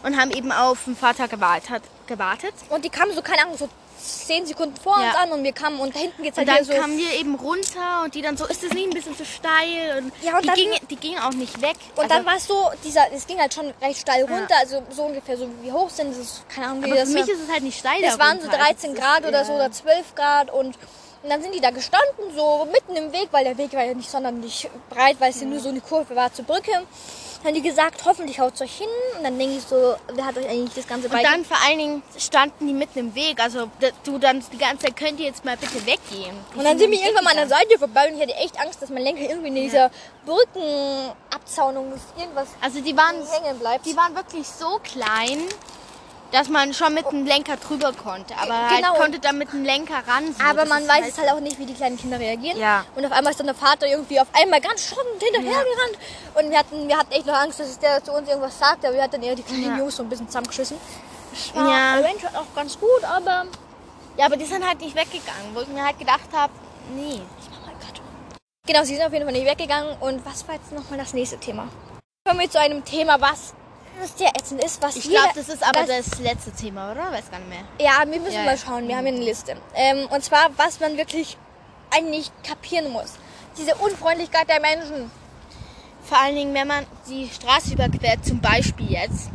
und 0.03 0.17
haben 0.21 0.31
eben 0.31 0.53
auf 0.53 0.85
den 0.85 0.97
Vater 0.97 1.29
gewartet. 1.29 1.83
gewartet. 2.07 2.55
Und 2.71 2.85
die 2.85 2.91
kamen 2.91 3.13
so, 3.15 3.21
keine 3.23 3.43
Ahnung, 3.43 3.59
so 3.59 3.69
zehn 4.01 4.47
Sekunden 4.47 4.77
vor 4.81 4.95
uns 4.95 5.03
Ja. 5.13 5.23
an 5.25 5.33
und 5.33 5.43
wir 5.45 5.53
kamen 5.53 5.79
und 5.81 5.95
da 5.95 5.99
hinten 5.99 6.23
geht's 6.23 6.39
Und 6.39 6.49
halt 6.49 6.61
dann 6.61 6.65
so. 6.65 6.73
kamen 6.81 6.97
wir 6.97 7.13
eben 7.15 7.35
runter 7.35 8.03
und 8.05 8.15
die 8.15 8.23
dann 8.23 8.37
so, 8.37 8.47
ist 8.47 8.63
das 8.63 8.73
nicht 8.73 8.85
ein 8.87 8.95
bisschen 8.95 9.15
zu 9.17 9.27
steil? 9.27 9.99
Und, 9.99 10.13
Ja, 10.23 10.37
und 10.37 10.43
die, 10.45 10.47
dann- 10.47 10.55
ging, 10.57 10.71
die 10.89 10.97
ging 10.97 11.19
auch 11.19 11.33
nicht 11.33 11.61
weg. 11.61 11.77
und 11.97 12.05
Also, 12.05 12.15
dann 12.15 12.25
war 12.25 12.37
es 12.37 12.47
so, 12.47 12.71
dieser, 12.85 13.13
es 13.13 13.27
ging 13.27 13.39
halt 13.39 13.53
schon 13.53 13.73
recht 13.83 14.01
steil 14.01 14.23
runter, 14.25 14.55
also 14.59 14.83
so 14.89 15.03
ungefähr 15.03 15.37
so 15.37 15.49
wie 15.63 15.71
hoch 15.73 15.91
sind, 15.91 16.11
das 16.13 16.19
ist, 16.19 16.49
keine 16.49 16.69
Ahnung, 16.69 16.85
wie 16.85 16.93
aber 16.93 17.01
das 17.01 17.11
für 17.11 17.15
mich 17.19 17.29
ist 17.29 17.41
es 17.43 17.51
halt 17.51 17.63
nicht 17.65 17.79
steil 17.79 18.01
Das 18.01 18.17
da 18.17 18.25
waren 18.25 18.39
so 18.41 18.45
runter. 18.47 18.59
13 18.59 18.91
Also, 18.91 19.03
Grad 19.03 19.23
das 19.25 19.29
oder 19.29 19.41
ist, 19.43 19.47
so 19.49 19.53
ja. 19.53 19.59
oder 19.59 19.73
12 19.73 20.15
Grad 20.15 20.51
und, 20.53 20.77
und 21.23 21.29
dann 21.31 21.43
sind 21.43 21.55
die 21.55 21.61
da 21.61 21.71
gestanden, 21.71 22.35
so 22.35 22.67
mitten 22.73 22.97
im 22.97 23.13
Weg, 23.13 23.29
weil 23.33 23.45
der 23.45 23.59
Weg 23.59 23.73
war 23.75 23.85
ja 23.85 23.93
nicht 23.93 24.11
sonderlich 24.11 24.71
breit, 24.89 25.17
weil 25.19 25.31
es 25.33 25.41
ja 25.41 25.47
nur 25.47 25.59
so 25.61 25.69
eine 25.69 25.81
Kurve 25.83 26.15
war 26.17 26.33
zur 26.33 26.45
Brücke. 26.47 26.71
Dann 27.43 27.55
haben 27.55 27.63
die 27.63 27.69
gesagt, 27.69 28.05
hoffentlich 28.05 28.41
haut 28.41 28.61
euch 28.61 28.79
hin. 28.79 28.89
Und 29.17 29.25
dann 29.25 29.39
denke 29.39 29.57
ich 29.57 29.63
so, 29.63 29.95
wer 30.13 30.27
hat 30.27 30.37
euch 30.37 30.49
eigentlich 30.49 30.75
das 30.75 30.87
ganze 30.89 31.09
Und 31.09 31.23
dann 31.23 31.45
vor 31.45 31.57
allen 31.67 31.79
Dingen 31.79 32.03
standen 32.19 32.67
die 32.67 32.73
mitten 32.73 32.99
im 32.99 33.15
Weg. 33.15 33.41
Also 33.41 33.71
du 34.05 34.19
dann 34.19 34.43
die 34.53 34.59
ganze 34.59 34.87
Zeit, 34.87 34.97
könnt 34.97 35.21
ihr 35.21 35.27
jetzt 35.27 35.45
mal 35.45 35.57
bitte 35.57 35.85
weggehen. 35.87 36.37
Und 36.57 36.65
dann 36.65 36.79
sind 36.79 36.91
wir 36.91 36.99
irgendwann 36.99 37.25
mal 37.25 37.31
an 37.31 37.37
der. 37.37 37.49
Seite 37.49 37.79
vorbei 37.79 38.09
und 38.09 38.17
ich 38.17 38.23
hatte 38.23 38.35
echt 38.35 38.61
Angst, 38.61 38.83
dass 38.83 38.91
mein 38.91 39.03
Lenker 39.03 39.23
irgendwie 39.23 39.49
in 39.49 39.55
dieser 39.55 39.91
Brückenabzaunung 40.27 41.93
irgendwas 42.19 42.49
Also 42.61 42.81
die 42.81 42.97
waren, 42.97 43.15
hängen 43.15 43.59
bleibt. 43.59 43.87
die 43.87 43.97
waren 43.97 44.15
wirklich 44.15 44.47
so 44.47 44.79
klein, 44.83 45.39
dass 46.31 46.49
man 46.49 46.75
schon 46.75 46.93
mit 46.95 47.11
dem 47.11 47.25
Lenker 47.25 47.57
drüber 47.57 47.93
konnte. 47.93 48.35
Aber 48.37 48.69
Genau. 48.77 48.89
halt 48.91 49.01
konnte 49.01 49.19
dann 49.19 49.39
mit 49.39 49.53
dem 49.53 49.65
Lenker 49.65 49.95
ran. 50.07 50.27
so. 50.33 50.43
Aber 50.45 50.61
Das 50.61 50.69
man 50.69 50.87
weiß 50.87 51.09
es 51.09 51.19
halt 51.19 51.31
auch 51.31 51.41
nicht, 51.41 51.59
wie 51.59 51.65
die 51.67 51.75
kleinen 51.75 51.97
Kinder 51.97 52.19
reagieren. 52.19 52.59
Ja. 52.59 52.85
Und 52.97 53.05
auf 53.07 53.13
einmal 53.13 53.31
ist 53.31 53.39
dann 53.41 53.47
der 53.47 53.55
Vater 53.57 53.87
irgendwie 53.87 54.21
auf 54.21 54.29
einmal 54.35 54.61
ganz 54.61 54.89
schockend 54.89 55.23
hinterher 55.23 55.63
gerannt. 55.65 55.99
Und 56.35 56.51
wir 56.51 56.59
hatten, 56.59 56.87
wir 56.89 56.99
hatten 56.99 57.13
echt 57.13 57.27
noch 57.27 57.35
Angst, 57.35 57.61
dass 57.61 57.79
der 57.79 58.05
zu 58.05 58.13
uns 58.13 58.29
irgendwas 58.29 58.59
sagt, 58.59 58.85
aber 58.85 58.95
wir 58.95 59.03
hatten 59.03 59.23
eher 59.23 59.35
die 59.35 59.43
kleinen 59.43 59.71
Ja. 59.71 59.79
Jungs 59.79 59.97
so 59.97 60.03
ein 60.03 60.09
bisschen 60.09 60.27
zusammengeschissen. 60.27 60.77
War 61.55 61.69
Ja. 61.71 62.01
eventuell 62.01 62.37
auch 62.37 62.55
ganz 62.55 62.79
gut, 62.79 63.05
aber. 63.05 63.47
Ja, 64.17 64.27
aber 64.27 64.37
die 64.37 64.45
sind 64.47 64.67
halt 64.67 64.81
nicht 64.81 64.97
weggegangen, 64.97 65.55
wo 65.55 65.61
ich 65.61 65.69
mir 65.69 65.85
halt 65.85 65.99
gedacht 65.99 66.29
habe, 66.35 66.53
nee. 66.95 67.21
Oh 67.23 67.67
mein 67.67 67.75
Gott. 67.79 68.01
Genau, 68.67 68.83
sie 68.85 68.97
sind 68.97 69.05
auf 69.07 69.13
jeden 69.13 69.25
Fall 69.25 69.33
nicht 69.33 69.47
weggegangen. 69.47 69.97
Und 70.01 70.27
was 70.27 70.47
war 70.49 70.57
jetzt 70.57 70.73
nochmal 70.73 70.99
das 70.99 71.15
nächste 71.15 71.39
Thema? 71.39 71.69
Kommen 72.27 72.41
wir 72.41 72.51
zu 72.51 72.59
einem 72.61 72.85
Thema, 72.85 73.21
was 73.21 73.55
sehr 74.07 74.29
ätzend 74.37 74.63
ist, 74.65 74.83
was 74.83 74.97
Ich 74.97 75.09
glaube, 75.09 75.31
das 75.35 75.49
ist 75.49 75.63
aber 75.63 75.85
das- 75.85 76.11
das 76.11 76.19
letzte 76.21 76.53
Thema, 76.53 76.93
oder? 76.93 77.11
Weiß 77.13 77.31
gar 77.31 77.39
nicht 77.39 77.49
mehr. 77.49 77.65
Ja, 77.81 78.01
wir 78.11 78.21
müssen 78.21 78.35
Ja, 78.35 78.45
mal 78.45 78.53
ja. 78.53 78.57
schauen. 78.57 78.87
Wir 78.89 78.97
haben 78.97 79.07
hier 79.07 79.15
eine 79.17 79.25
Liste. 79.25 79.57
Ähm, 79.75 80.07
und 80.11 80.23
zwar, 80.25 80.51
was 80.57 80.81
man 80.81 80.97
wirklich 80.97 81.37
eigentlich 81.91 82.31
kapieren 82.43 82.91
muss. 82.93 83.15
Diese 83.57 83.75
Unfreundlichkeit 83.77 84.49
der 84.49 84.61
Menschen. 84.61 85.11
Vor 86.05 86.19
allen 86.19 86.37
Dingen, 86.37 86.55
wenn 86.55 86.69
man 86.69 86.87
die 87.09 87.29
Straße 87.29 87.73
überquert, 87.75 88.25
zum 88.25 88.41
Beispiel 88.41 88.91
jetzt, 88.91 89.31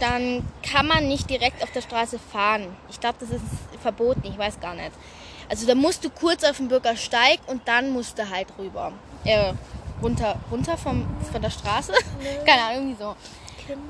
dann 0.00 0.44
kann 0.68 0.86
man 0.86 1.06
nicht 1.06 1.30
direkt 1.30 1.62
auf 1.62 1.70
der 1.70 1.82
Straße 1.82 2.18
fahren. 2.18 2.76
Ich 2.90 2.98
glaube, 3.00 3.16
das 3.20 3.30
ist 3.30 3.42
verboten, 3.80 4.22
ich 4.24 4.36
weiß 4.36 4.58
gar 4.60 4.74
nicht. 4.74 4.90
Also 5.48 5.66
da 5.66 5.74
musst 5.74 6.04
du 6.04 6.10
kurz 6.10 6.44
auf 6.44 6.56
den 6.56 6.68
Bürgersteig 6.68 7.38
und 7.46 7.66
dann 7.68 7.90
musst 7.90 8.18
du 8.18 8.28
halt 8.28 8.48
rüber. 8.58 8.92
Äh, 9.24 9.52
runter, 10.02 10.36
runter 10.50 10.76
vom, 10.76 11.06
von 11.30 11.42
der 11.42 11.50
Straße? 11.50 11.92
Keine 12.46 12.62
Ahnung, 12.62 12.76
irgendwie 12.76 13.02
so. 13.02 13.16
Kinder. 13.66 13.80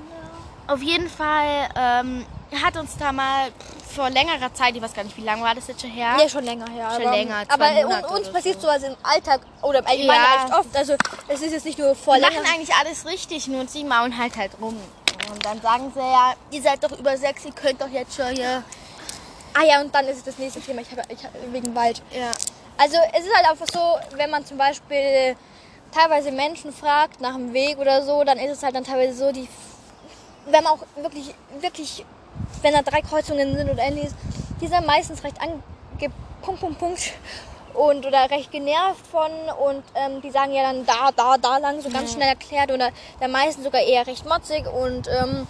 Auf 0.66 0.82
jeden 0.82 1.08
Fall 1.08 1.68
ähm, 1.76 2.24
hat 2.62 2.76
uns 2.76 2.96
da 2.96 3.12
mal 3.12 3.48
vor 3.94 4.10
längerer 4.10 4.52
Zeit, 4.54 4.74
ich 4.74 4.82
weiß 4.82 4.94
gar 4.94 5.04
nicht, 5.04 5.16
wie 5.16 5.22
lange 5.22 5.42
war 5.42 5.54
das 5.54 5.66
jetzt 5.68 5.82
schon 5.82 5.90
her? 5.90 6.16
Ja, 6.18 6.28
schon 6.28 6.44
länger 6.44 6.70
her. 6.70 6.90
Schon 6.94 7.06
aber, 7.06 7.16
länger, 7.16 7.42
Aber 7.48 7.70
äh, 7.72 7.84
uns 8.16 8.30
passiert 8.30 8.60
so. 8.60 8.68
sowas 8.68 8.82
im 8.82 8.96
Alltag 9.02 9.42
oder 9.60 9.80
im 9.80 9.86
Allgemeinen 9.86 10.22
Ja. 10.22 10.42
recht 10.44 10.54
oft. 10.54 10.76
Also 10.76 10.94
es 11.28 11.42
ist 11.42 11.52
jetzt 11.52 11.64
nicht 11.66 11.78
nur 11.78 11.94
vor 11.94 12.14
Wir 12.14 12.22
machen 12.22 12.44
eigentlich 12.52 12.74
alles 12.74 13.04
richtig, 13.06 13.48
nur 13.48 13.66
sie 13.66 13.84
mauen 13.84 14.16
halt 14.16 14.36
halt 14.36 14.52
rum. 14.60 14.76
Und 15.30 15.44
dann 15.44 15.60
sagen 15.60 15.92
sie 15.94 16.00
ja, 16.00 16.34
ihr 16.50 16.62
seid 16.62 16.82
doch 16.82 16.98
über 16.98 17.16
sechs, 17.16 17.44
ihr 17.44 17.52
könnt 17.52 17.80
doch 17.80 17.88
jetzt 17.88 18.16
schon 18.16 18.34
hier. 18.34 18.62
Ah 19.54 19.64
ja, 19.64 19.80
und 19.80 19.94
dann 19.94 20.06
ist 20.06 20.18
es 20.18 20.24
das 20.24 20.38
nächste 20.38 20.60
Thema. 20.60 20.80
Ich 20.80 20.90
habe 20.90 21.02
ich 21.08 21.22
hab, 21.22 21.30
wegen 21.52 21.74
Wald. 21.74 22.02
Ja. 22.10 22.30
Also 22.78 22.96
es 23.12 23.24
ist 23.24 23.34
halt 23.34 23.50
einfach 23.50 23.66
so, 23.70 24.16
wenn 24.16 24.30
man 24.30 24.44
zum 24.46 24.56
Beispiel 24.56 25.36
teilweise 25.92 26.32
Menschen 26.32 26.72
fragt 26.72 27.20
nach 27.20 27.34
dem 27.34 27.52
Weg 27.52 27.78
oder 27.78 28.02
so, 28.04 28.24
dann 28.24 28.38
ist 28.38 28.50
es 28.50 28.62
halt 28.62 28.74
dann 28.74 28.84
teilweise 28.84 29.14
so, 29.14 29.32
die, 29.32 29.48
wenn 30.46 30.64
man 30.64 30.72
auch 30.72 30.84
wirklich, 30.96 31.34
wirklich, 31.60 32.04
wenn 32.62 32.72
da 32.72 32.82
drei 32.82 33.02
Kreuzungen 33.02 33.56
sind 33.56 33.70
oder 33.70 33.82
ähnliches, 33.82 34.14
die 34.60 34.66
sind 34.66 34.86
meistens 34.86 35.22
recht 35.22 35.40
ange, 35.40 35.62
Punkt, 36.42 36.60
Punkt, 36.60 36.78
Punkt 36.78 37.12
und 37.74 38.04
oder 38.04 38.30
recht 38.30 38.50
genervt 38.50 39.06
von 39.06 39.30
und 39.64 39.82
ähm, 39.94 40.20
die 40.20 40.30
sagen 40.30 40.52
ja 40.52 40.62
dann 40.62 40.84
da, 40.84 41.10
da, 41.14 41.36
da 41.38 41.58
lang 41.58 41.80
so 41.80 41.88
ganz 41.88 42.12
schnell 42.12 42.28
erklärt 42.28 42.70
oder 42.70 42.90
der 43.20 43.28
meisten 43.28 43.62
sogar 43.62 43.80
eher 43.80 44.06
recht 44.06 44.26
motzig 44.26 44.66
und 44.66 45.08
ähm, 45.08 45.46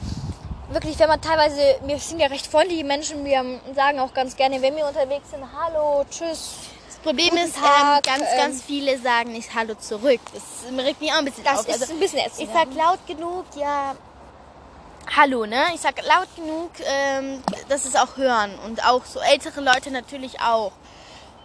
wirklich, 0.71 0.99
wenn 0.99 1.09
man 1.09 1.21
teilweise, 1.21 1.61
wir 1.85 1.99
sind 1.99 2.21
ja 2.21 2.29
recht 2.29 2.47
freundliche 2.47 2.85
Menschen, 2.85 3.25
wir 3.25 3.43
sagen 3.75 3.99
auch 4.01 4.15
ganz 4.15 4.37
gerne, 4.37 4.61
wenn 4.63 4.77
wir 4.77 4.87
unterwegs 4.87 5.31
sind, 5.31 5.45
hallo, 5.59 6.05
tschüss, 6.11 6.71
Problem 7.03 7.37
ist, 7.37 7.57
Tag, 7.57 8.07
ähm, 8.07 8.15
ganz, 8.19 8.31
ähm, 8.33 8.39
ganz 8.39 8.63
viele 8.63 8.99
sagen 8.99 9.33
nicht 9.33 9.55
Hallo 9.55 9.75
zurück. 9.75 10.21
Das 10.33 10.43
regt 10.85 11.01
mich 11.01 11.13
auch 11.13 11.17
ein 11.19 11.25
bisschen 11.25 11.45
Das 11.45 11.61
auf. 11.61 11.69
ist 11.69 11.81
Also, 11.83 11.93
ein 11.95 11.99
bisschen 12.01 12.19
ätzend. 12.21 12.49
ich 12.49 12.55
sag 12.55 12.73
laut 12.75 13.07
genug, 13.07 13.45
ja. 13.57 13.95
Hallo, 15.17 15.45
ne? 15.47 15.65
Ich 15.75 15.81
sag 15.81 15.97
laut 16.07 16.29
genug, 16.37 16.71
ähm, 16.85 17.43
dass 17.69 17.85
es 17.87 17.97
auch 17.97 18.17
hören. 18.17 18.57
Und 18.67 18.85
auch 18.85 19.05
so 19.05 19.19
ältere 19.21 19.61
Leute 19.61 19.91
natürlich 19.91 20.41
auch. 20.41 20.73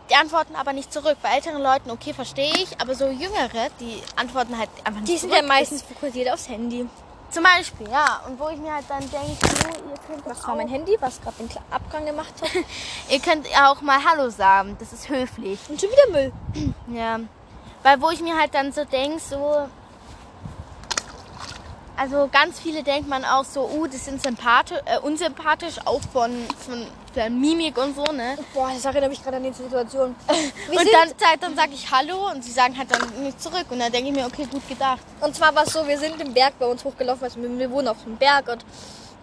Die 0.09 0.15
antworten 0.15 0.55
aber 0.55 0.71
nicht 0.73 0.93
zurück. 0.93 1.17
Bei 1.21 1.29
älteren 1.35 1.61
Leuten, 1.61 1.89
okay, 1.91 2.13
verstehe 2.13 2.53
ich. 2.55 2.79
Aber 2.79 2.95
so 2.95 3.07
jüngere, 3.07 3.69
die 3.79 4.01
antworten 4.15 4.57
halt 4.57 4.69
einfach 4.85 5.01
nicht 5.01 5.11
Die 5.11 5.17
sind 5.17 5.31
zurück. 5.31 5.41
ja 5.43 5.47
meistens 5.47 5.81
fokussiert 5.81 6.31
aufs 6.31 6.47
Handy. 6.47 6.87
Zum 7.29 7.43
Beispiel, 7.43 7.89
ja. 7.89 8.21
Und 8.27 8.39
wo 8.39 8.49
ich 8.49 8.57
mir 8.57 8.73
halt 8.73 8.85
dann 8.87 8.99
denke, 8.99 9.37
so, 9.41 9.67
ihr 9.67 9.97
könnt 10.07 10.25
doch 10.25 10.47
war 10.47 10.55
mein 10.55 10.67
Handy, 10.67 10.97
was 10.99 11.21
gerade 11.21 11.37
den 11.37 11.49
Abgang 11.69 12.05
gemacht 12.05 12.33
hat. 12.41 12.49
Ihr 13.09 13.19
könnt 13.19 13.47
auch 13.61 13.81
mal 13.81 13.99
Hallo 14.03 14.29
sagen. 14.29 14.77
Das 14.79 14.93
ist 14.93 15.09
höflich. 15.09 15.59
Und 15.69 15.79
schon 15.79 15.89
wieder 15.89 16.11
Müll. 16.11 16.31
Ja. 16.87 17.19
Weil 17.83 18.01
wo 18.01 18.09
ich 18.09 18.21
mir 18.21 18.37
halt 18.37 18.53
dann 18.53 18.71
so 18.71 18.85
denke, 18.85 19.19
so. 19.19 19.67
Also 21.97 22.29
ganz 22.31 22.59
viele 22.59 22.83
denkt 22.83 23.09
man 23.09 23.25
auch 23.25 23.43
so, 23.43 23.67
uh, 23.67 23.87
das 23.87 24.05
sind 24.05 24.21
sympathisch, 24.21 24.77
äh, 24.85 24.99
unsympathisch, 24.99 25.75
auch 25.83 26.01
von, 26.13 26.31
von 26.59 26.85
der 27.15 27.31
Mimik 27.31 27.75
und 27.75 27.95
so, 27.95 28.03
ne? 28.03 28.37
Boah, 28.53 28.69
das 28.71 28.85
erinnert 28.85 29.09
mich 29.09 29.23
gerade 29.23 29.37
an 29.37 29.43
die 29.43 29.51
Situation. 29.51 30.15
Wir 30.69 30.79
und 30.79 30.87
dann, 30.93 31.09
dann, 31.17 31.39
dann 31.39 31.55
sage 31.55 31.71
ich 31.73 31.89
Hallo 31.91 32.29
und 32.29 32.43
sie 32.43 32.51
sagen 32.51 32.77
halt 32.77 32.91
dann 32.91 33.23
nicht 33.23 33.41
zurück. 33.41 33.65
Und 33.71 33.79
dann 33.79 33.91
denke 33.91 34.09
ich 34.11 34.15
mir, 34.15 34.27
okay, 34.27 34.45
gut 34.45 34.67
gedacht. 34.69 34.99
und 35.21 35.35
zwar 35.35 35.55
war 35.55 35.63
es 35.65 35.73
so, 35.73 35.87
wir 35.87 35.97
sind 35.97 36.19
den 36.19 36.35
Berg 36.35 36.53
bei 36.59 36.67
uns 36.67 36.85
hochgelaufen, 36.85 37.23
also 37.23 37.41
wir, 37.41 37.57
wir 37.57 37.71
wohnen 37.71 37.87
auf 37.87 38.03
dem 38.03 38.15
Berg 38.15 38.47
und 38.47 38.63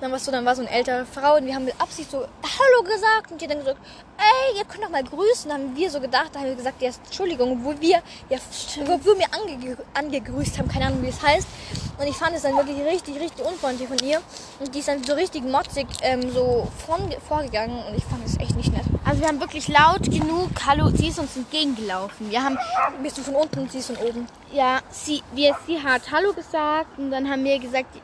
dann 0.01 0.13
war 0.13 0.19
so, 0.19 0.31
dann 0.31 0.45
war 0.45 0.55
so 0.55 0.63
eine 0.63 0.71
ältere 0.71 1.07
Frau 1.07 1.37
und 1.37 1.47
wir 1.47 1.55
haben 1.55 1.65
mit 1.65 1.81
Absicht 1.81 2.11
so 2.11 2.19
Hallo 2.19 2.83
gesagt 2.83 3.31
und 3.31 3.41
die 3.41 3.47
dann 3.47 3.59
gesagt, 3.59 3.79
ey, 4.19 4.59
ihr 4.59 4.65
könnt 4.65 4.85
doch 4.85 4.91
mal 4.91 5.05
grüßen. 5.05 5.49
Dann 5.49 5.63
haben 5.63 5.77
wir 5.77 5.91
so 5.91 6.01
gedacht, 6.01 6.31
da 6.33 6.41
haben 6.41 6.49
wir 6.49 6.55
gesagt, 6.57 6.83
ja, 6.83 6.91
Entschuldigung, 7.05 7.53
obwohl 7.53 7.81
wir, 7.81 8.03
ja, 8.29 8.39
obwohl 8.89 9.19
wir 9.19 9.27
ange, 9.33 9.77
angegrüßt 9.95 10.59
haben, 10.59 10.69
keine 10.69 10.87
Ahnung, 10.87 11.03
wie 11.03 11.09
es 11.09 11.23
heißt. 11.23 11.47
Und 11.99 12.07
ich 12.07 12.17
fand 12.17 12.35
es 12.35 12.43
dann 12.43 12.57
wirklich 12.57 12.81
richtig, 12.85 13.21
richtig 13.21 13.45
unfreundlich 13.45 13.89
von 13.89 13.99
ihr. 13.99 14.21
Und 14.61 14.75
die 14.75 14.81
ist 14.81 14.89
dann 14.89 15.03
so 15.05 15.15
richtig 15.15 15.45
motzig 15.45 15.87
ähm, 16.03 16.31
so 16.33 16.69
von, 16.87 16.99
vorgegangen 17.27 17.85
und 17.87 17.97
ich 17.97 18.05
fand 18.05 18.27
es 18.27 18.37
echt 18.39 18.57
nicht 18.57 18.73
nett. 18.73 18.85
Also 19.05 19.21
wir 19.21 19.29
haben 19.29 19.41
wirklich 19.41 19.69
laut 19.69 20.03
genug 20.03 20.51
Hallo, 20.67 20.89
sie 20.89 21.09
ist 21.09 21.19
uns 21.19 21.37
entgegengelaufen. 21.37 22.31
Wir 22.31 22.43
haben, 22.43 22.59
Bist 23.03 23.19
du 23.19 23.23
von 23.23 23.37
unten 23.37 23.61
und 23.61 23.73
sie 23.73 23.79
ist 23.79 23.87
von 23.87 23.97
oben. 23.97 24.27
ja, 24.53 24.81
sie, 24.91 25.23
wir, 25.35 25.57
sie 25.67 25.81
hat 25.83 26.11
Hallo 26.11 26.33
gesagt 26.33 26.99
und 26.99 27.11
dann 27.11 27.31
haben 27.31 27.45
wir 27.45 27.59
gesagt, 27.59 27.95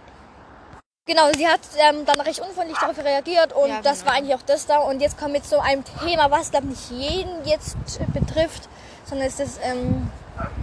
Genau, 1.11 1.23
sie 1.37 1.49
hat 1.49 1.59
ähm, 1.77 2.05
dann 2.07 2.21
recht 2.21 2.39
unfreundlich 2.39 2.79
darauf 2.79 2.97
reagiert 2.99 3.53
und 3.53 3.69
Ja, 3.69 3.81
das 3.83 3.99
genau. 3.99 4.11
war 4.13 4.19
eigentlich 4.19 4.35
auch 4.37 4.43
das 4.43 4.67
da. 4.67 4.79
Und 4.79 5.01
jetzt 5.01 5.19
kommen 5.19 5.35
wir 5.35 5.43
zu 5.43 5.61
einem 5.61 5.83
Thema, 6.07 6.31
was 6.31 6.53
glaube 6.53 6.69
nicht 6.69 6.89
jeden 6.89 7.45
jetzt 7.45 7.77
betrifft, 8.15 8.69
sondern 9.07 9.27
es 9.27 9.41
ist, 9.41 9.59
ähm, 9.65 10.09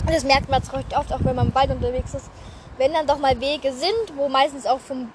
das 0.05 0.23
merkt 0.23 0.47
man 0.47 0.61
jetzt 0.61 0.71
recht 0.71 0.95
oft, 0.95 1.11
auch 1.11 1.19
wenn 1.23 1.35
man 1.35 1.49
im 1.49 1.53
Wald 1.55 1.71
unterwegs 1.71 2.13
ist. 2.13 2.29
Wenn 2.77 2.93
dann 2.93 3.07
doch 3.07 3.17
mal 3.17 3.39
Wege 3.39 3.73
sind, 3.73 4.15
wo 4.15 4.29
meistens 4.29 4.65
auch 4.65 4.79
vom 4.79 5.11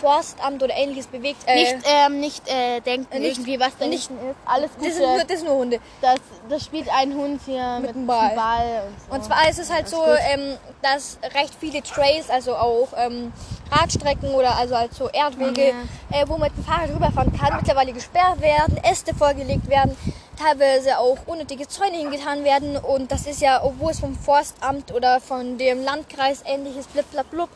Forstamt 0.00 0.62
oder 0.62 0.74
ähnliches 0.76 1.06
bewegt. 1.06 1.42
Äh, 1.46 1.54
nicht, 1.54 1.76
ähm, 1.84 2.20
nicht 2.20 2.48
äh, 2.48 2.80
denken 2.80 3.20
nicht- 3.20 3.38
irgendwie, 3.38 3.60
was 3.60 3.76
da 3.78 3.86
nicht- 3.86 4.10
ist. 4.10 4.18
Alles 4.44 4.70
gut. 4.76 4.86
das, 4.86 4.96
sind 4.96 5.06
nur, 5.06 5.18
das 5.24 5.38
sind 5.38 5.48
nur 5.48 5.56
Hunde. 5.58 5.80
Das, 6.00 6.16
das 6.48 6.64
spielt 6.64 6.88
ein 6.92 7.14
Hund 7.14 7.40
hier 7.46 7.78
mit, 7.80 7.94
dem 7.94 8.06
Ball. 8.06 8.34
Ball 8.34 8.82
und, 8.86 9.00
so. 9.08 9.14
Und 9.14 9.24
zwar 9.24 9.48
ist 9.48 9.58
es 9.58 9.70
halt 9.72 9.86
Alles 9.86 9.90
so, 9.90 10.04
ähm, 10.04 10.56
dass 10.82 11.18
recht 11.34 11.54
viele 11.58 11.82
Trails, 11.82 12.30
also 12.30 12.56
auch 12.56 12.88
ähm, 12.96 13.32
Radstrecken 13.70 14.34
oder 14.34 14.56
also 14.56 14.76
halt 14.76 14.94
so 14.94 15.08
Erdwege, 15.08 15.72
äh, 16.10 16.24
wo 16.26 16.32
man 16.36 16.50
mit 16.50 16.56
dem 16.56 16.64
Fahrrad 16.64 16.90
rüberfahren 16.90 17.32
kann, 17.38 17.56
mittlerweile 17.56 17.92
gesperrt 17.92 18.40
werden, 18.40 18.76
Äste 18.82 19.14
vorgelegt 19.14 19.68
werden, 19.68 19.96
teilweise 20.36 20.98
auch 20.98 21.18
unnötige 21.26 21.66
Zäune 21.68 21.96
hingetan 21.96 22.44
werden. 22.44 22.76
Und 22.76 23.10
das 23.12 23.26
ist 23.26 23.40
ja, 23.40 23.62
obwohl 23.62 23.92
es 23.92 24.00
vom 24.00 24.16
Forstamt 24.16 24.92
oder 24.92 25.20
von 25.20 25.58
dem 25.58 25.82
Landkreis 25.82 26.42
ähnliches 26.44 26.86
blub, 26.86 27.48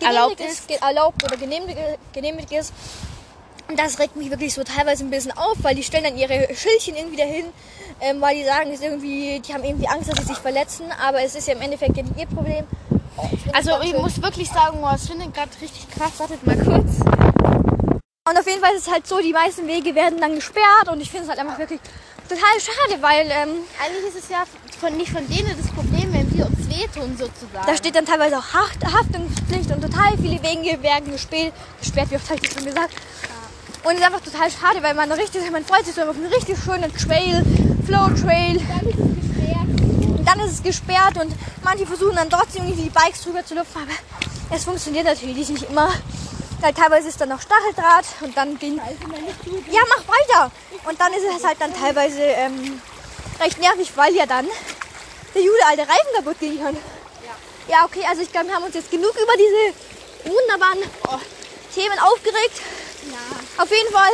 Erlaubt 0.00 0.40
ist. 0.40 0.70
erlaubt 0.82 1.24
oder 1.24 1.36
genehmigt, 1.36 1.76
genehmigt 2.12 2.52
ist. 2.52 2.72
Und 3.68 3.78
das 3.78 3.98
regt 3.98 4.16
mich 4.16 4.30
wirklich 4.30 4.54
so 4.54 4.64
teilweise 4.64 5.04
ein 5.04 5.10
bisschen 5.10 5.32
auf, 5.32 5.56
weil 5.62 5.74
die 5.74 5.82
stellen 5.82 6.04
dann 6.04 6.16
ihre 6.16 6.48
Schildchen 6.54 6.96
irgendwie 6.96 7.18
dahin, 7.18 7.44
ähm, 8.00 8.20
weil 8.20 8.34
die 8.34 8.44
sagen, 8.44 8.72
ist 8.72 8.82
irgendwie, 8.82 9.40
die 9.40 9.54
haben 9.54 9.62
irgendwie 9.62 9.86
Angst, 9.86 10.10
dass 10.10 10.18
sie 10.18 10.32
sich 10.32 10.38
verletzen, 10.38 10.86
aber 11.06 11.22
es 11.22 11.36
ist 11.36 11.46
ja 11.46 11.54
im 11.54 11.60
Endeffekt 11.60 11.96
ja 11.96 12.02
nicht 12.02 12.18
ihr 12.18 12.26
Problem. 12.26 12.64
Oh, 13.16 13.28
ich 13.30 13.54
Also 13.54 13.72
ich 13.82 13.92
ganz 13.92 14.02
muss 14.02 14.22
wirklich 14.22 14.48
sagen, 14.48 14.78
oh, 14.82 14.88
ich 14.96 15.02
finde 15.02 15.28
gerade 15.30 15.50
richtig 15.60 15.88
krass. 15.90 16.18
Wartet 16.18 16.44
mal 16.44 16.56
kurz. 16.56 16.96
schön. 16.96 18.00
Und 18.28 18.38
auf 18.38 18.46
jeden 18.46 18.60
Fall 18.60 18.74
ist 18.74 18.86
es 18.86 18.92
halt 18.92 19.06
so, 19.06 19.18
die 19.20 19.32
meisten 19.32 19.66
Wege 19.66 19.94
werden 19.94 20.20
dann 20.20 20.34
gesperrt 20.34 20.88
und 20.90 21.00
ich 21.00 21.10
finde 21.10 21.24
es 21.24 21.30
halt 21.30 21.40
einfach 21.40 21.58
wirklich 21.58 21.80
total 22.30 22.60
schade, 22.60 23.02
weil 23.02 23.26
ähm, 23.26 23.64
Eigentlich 23.82 24.14
ist 24.14 24.24
es 24.24 24.28
ja 24.30 24.44
von, 24.80 24.96
nicht 24.96 25.10
von 25.10 25.26
denen 25.28 25.50
das 25.56 25.70
Problem, 25.72 26.12
wenn 26.12 26.32
wir 26.36 26.46
uns 26.46 26.68
wehtun 26.68 27.16
sozusagen. 27.18 27.66
da 27.66 27.76
steht 27.76 27.94
dann 27.96 28.06
teilweise 28.06 28.38
auch 28.38 28.54
Haft, 28.54 28.84
Haftungspflicht 28.84 29.70
und 29.72 29.82
total 29.82 30.16
viele 30.16 30.40
Wege 30.42 30.80
werden 30.82 31.10
gesperrt, 31.10 31.52
gesperrt, 31.80 32.10
wie 32.10 32.16
oft 32.16 32.30
habe 32.30 32.36
ich 32.36 32.48
das 32.48 32.54
schon 32.54 32.64
gesagt. 32.64 32.94
Und 33.82 33.92
es 33.92 33.98
ist 33.98 34.06
einfach 34.06 34.20
total 34.20 34.50
schade, 34.50 34.82
weil 34.82 34.94
man 34.94 35.10
richtig, 35.12 35.50
man 35.50 35.64
freut 35.64 35.84
sich 35.86 35.94
so 35.94 36.02
auf 36.02 36.16
einen 36.16 36.26
richtig 36.26 36.56
schönen 36.62 36.94
Trail, 36.94 37.44
Flow 37.86 38.08
Trail. 38.10 38.60
Und 40.16 40.28
dann 40.28 40.40
ist 40.40 40.52
es 40.52 40.62
gesperrt 40.62 41.18
und 41.20 41.34
manche 41.64 41.86
versuchen 41.86 42.14
dann 42.14 42.30
trotzdem 42.30 42.64
irgendwie 42.64 42.84
die 42.84 42.90
Bikes 42.90 43.22
drüber 43.22 43.44
zu 43.44 43.54
lupfen, 43.54 43.82
aber 43.82 44.56
es 44.56 44.64
funktioniert 44.64 45.06
natürlich 45.06 45.48
nicht 45.48 45.70
immer. 45.70 45.90
Weil 46.60 46.74
teilweise 46.74 47.08
ist 47.08 47.20
dann 47.20 47.30
noch 47.30 47.40
Stacheldraht 47.40 48.04
und 48.20 48.36
dann 48.36 48.58
gehen. 48.58 48.80
Ja, 49.70 49.80
mach 49.88 50.04
weiter! 50.08 50.52
Und 50.86 51.00
dann 51.00 51.12
ist 51.12 51.24
es 51.36 51.44
halt 51.44 51.60
dann 51.60 51.74
teilweise 51.74 52.20
ähm, 52.20 52.80
recht 53.40 53.58
nervig, 53.58 53.92
weil 53.96 54.14
ja 54.14 54.26
dann 54.26 54.46
der 55.34 55.42
Jude 55.42 55.58
alte 55.66 55.82
Reifen 55.82 56.14
kaputt 56.16 56.38
gehen 56.38 56.62
kann. 56.62 56.76
Ja, 57.68 57.84
okay, 57.84 58.04
also 58.08 58.22
ich 58.22 58.32
glaube, 58.32 58.48
wir 58.48 58.54
haben 58.54 58.64
uns 58.64 58.74
jetzt 58.74 58.90
genug 58.90 59.14
über 59.14 59.32
diese 59.36 60.34
wunderbaren 60.34 60.78
oh, 61.08 61.18
Themen 61.74 61.98
aufgeregt. 62.00 62.60
Auf 63.56 63.70
jeden 63.70 63.92
Fall 63.92 64.10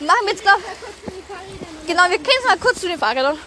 machen 0.00 0.26
wir 0.26 0.32
jetzt 0.32 0.44
noch. 0.44 0.58
Genau, 1.86 2.02
wir 2.04 2.18
gehen 2.18 2.32
jetzt 2.34 2.46
mal 2.46 2.58
kurz 2.58 2.80
zu 2.80 2.88
den 2.88 2.98
Fahrrädern. 2.98 3.38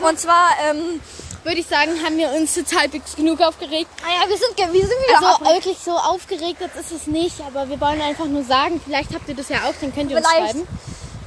Und 0.00 0.20
zwar, 0.20 0.50
ähm, 0.62 1.00
Würde 1.48 1.60
ich 1.60 1.66
sagen, 1.66 1.92
haben 2.04 2.18
wir 2.18 2.28
uns 2.32 2.60
halbwegs 2.78 3.16
genug 3.16 3.40
aufgeregt. 3.40 3.88
naja, 4.02 4.28
wir 4.28 4.36
sind, 4.36 4.54
wir 4.54 4.86
sind 4.86 4.98
wieder 5.08 5.28
Also 5.28 5.44
wirklich 5.46 5.78
so 5.78 5.92
aufgeregt 5.92 6.60
jetzt 6.60 6.76
ist 6.76 6.92
es 6.92 7.06
nicht, 7.06 7.40
aber 7.40 7.70
wir 7.70 7.80
wollen 7.80 8.02
einfach 8.02 8.26
nur 8.26 8.44
sagen, 8.44 8.78
vielleicht 8.84 9.14
habt 9.14 9.26
ihr 9.30 9.34
das 9.34 9.48
ja 9.48 9.60
auch, 9.64 9.72
dann 9.80 9.94
könnt 9.94 10.10
ihr 10.10 10.18
uns 10.18 10.28
vielleicht, 10.28 10.50
schreiben. 10.50 10.68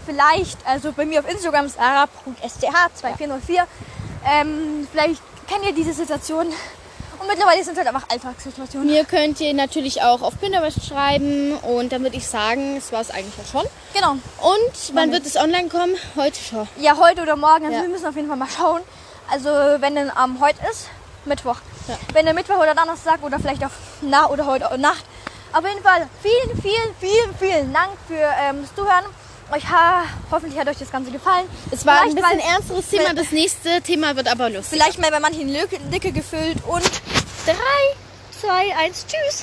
vielleicht, 0.05 0.59
also 0.67 0.91
bei 0.91 1.07
mir 1.07 1.21
auf 1.21 1.27
Instagram 1.27 1.65
ist 1.65 1.79
ara.sth2404. 1.79 3.63
Ähm, 4.31 4.87
vielleicht 4.91 5.23
kennt 5.47 5.65
ihr 5.65 5.73
diese 5.73 5.93
Situation. 5.93 6.45
Und 6.45 7.27
mittlerweile 7.27 7.63
sind 7.63 7.73
es 7.73 7.77
halt 7.79 7.87
einfach 7.87 8.07
Alltagssituationen. 8.09 8.91
Mir 8.91 9.05
könnt 9.05 9.41
ihr 9.41 9.55
natürlich 9.55 10.03
auch 10.03 10.21
auf 10.21 10.39
Pinterest 10.39 10.85
schreiben 10.85 11.55
und 11.55 11.91
dann 11.91 12.03
würde 12.03 12.17
ich 12.17 12.27
sagen, 12.27 12.77
es 12.77 12.91
war 12.91 13.01
es 13.01 13.09
eigentlich 13.09 13.37
ja 13.39 13.45
schon. 13.51 13.65
Genau. 13.95 14.11
Und 14.11 14.93
wann 14.93 15.11
wird 15.11 15.25
es 15.25 15.35
online 15.35 15.67
kommen? 15.69 15.95
Heute 16.15 16.39
schon. 16.39 16.67
Ja, 16.77 16.97
heute 16.97 17.23
oder 17.23 17.35
morgen. 17.37 17.65
Also 17.65 17.77
Ja. 17.77 17.81
wir 17.81 17.89
müssen 17.89 18.05
auf 18.05 18.15
jeden 18.15 18.27
Fall 18.27 18.37
mal 18.37 18.47
schauen. 18.55 18.81
Also 19.29 19.49
wenn 19.49 19.95
denn 19.95 20.09
am 20.15 20.39
heute 20.41 20.59
ist, 20.69 20.87
Mittwoch. 21.25 21.57
Ja. 21.87 21.97
Wenn 22.13 22.25
der 22.25 22.33
Mittwoch 22.33 22.57
oder 22.57 22.75
Donnerstag 22.75 23.23
oder 23.23 23.39
vielleicht 23.39 23.63
auch 23.63 23.71
nach 24.01 24.29
oder 24.29 24.45
heute 24.45 24.77
Nacht. 24.77 25.03
Auf 25.53 25.65
jeden 25.67 25.83
Fall 25.83 26.07
vielen, 26.21 26.61
vielen, 26.61 26.95
vielen, 26.99 27.35
vielen 27.37 27.73
Dank 27.73 27.91
für 28.07 28.15
ähm, 28.15 28.61
das 28.61 28.73
Zuhören. 28.75 29.05
Euch 29.51 29.69
ha 29.69 30.03
hoffentlich 30.31 30.57
hat 30.57 30.67
euch 30.69 30.77
das 30.77 30.89
Ganze 30.91 31.11
gefallen. 31.11 31.45
Es 31.71 31.85
war 31.85 32.01
ein 32.01 32.11
Vielleicht 32.11 32.15
bisschen 32.29 32.37
mal- 32.37 32.53
ernsteres 32.55 32.89
Thema. 32.89 33.13
Das 33.13 33.31
nächste 33.31 33.81
Thema 33.81 34.15
wird 34.15 34.29
aber 34.31 34.49
lustig. 34.49 34.79
Vielleicht 34.79 34.99
mal 34.99 35.11
bei 35.11 35.19
manchen 35.19 35.49
Lücke, 35.49 35.77
Lücke 35.91 36.11
gefüllt 36.13 36.57
und 36.65 36.83
3, 37.45 37.53
2, 38.39 38.75
1, 38.77 39.05
tschüss. 39.07 39.39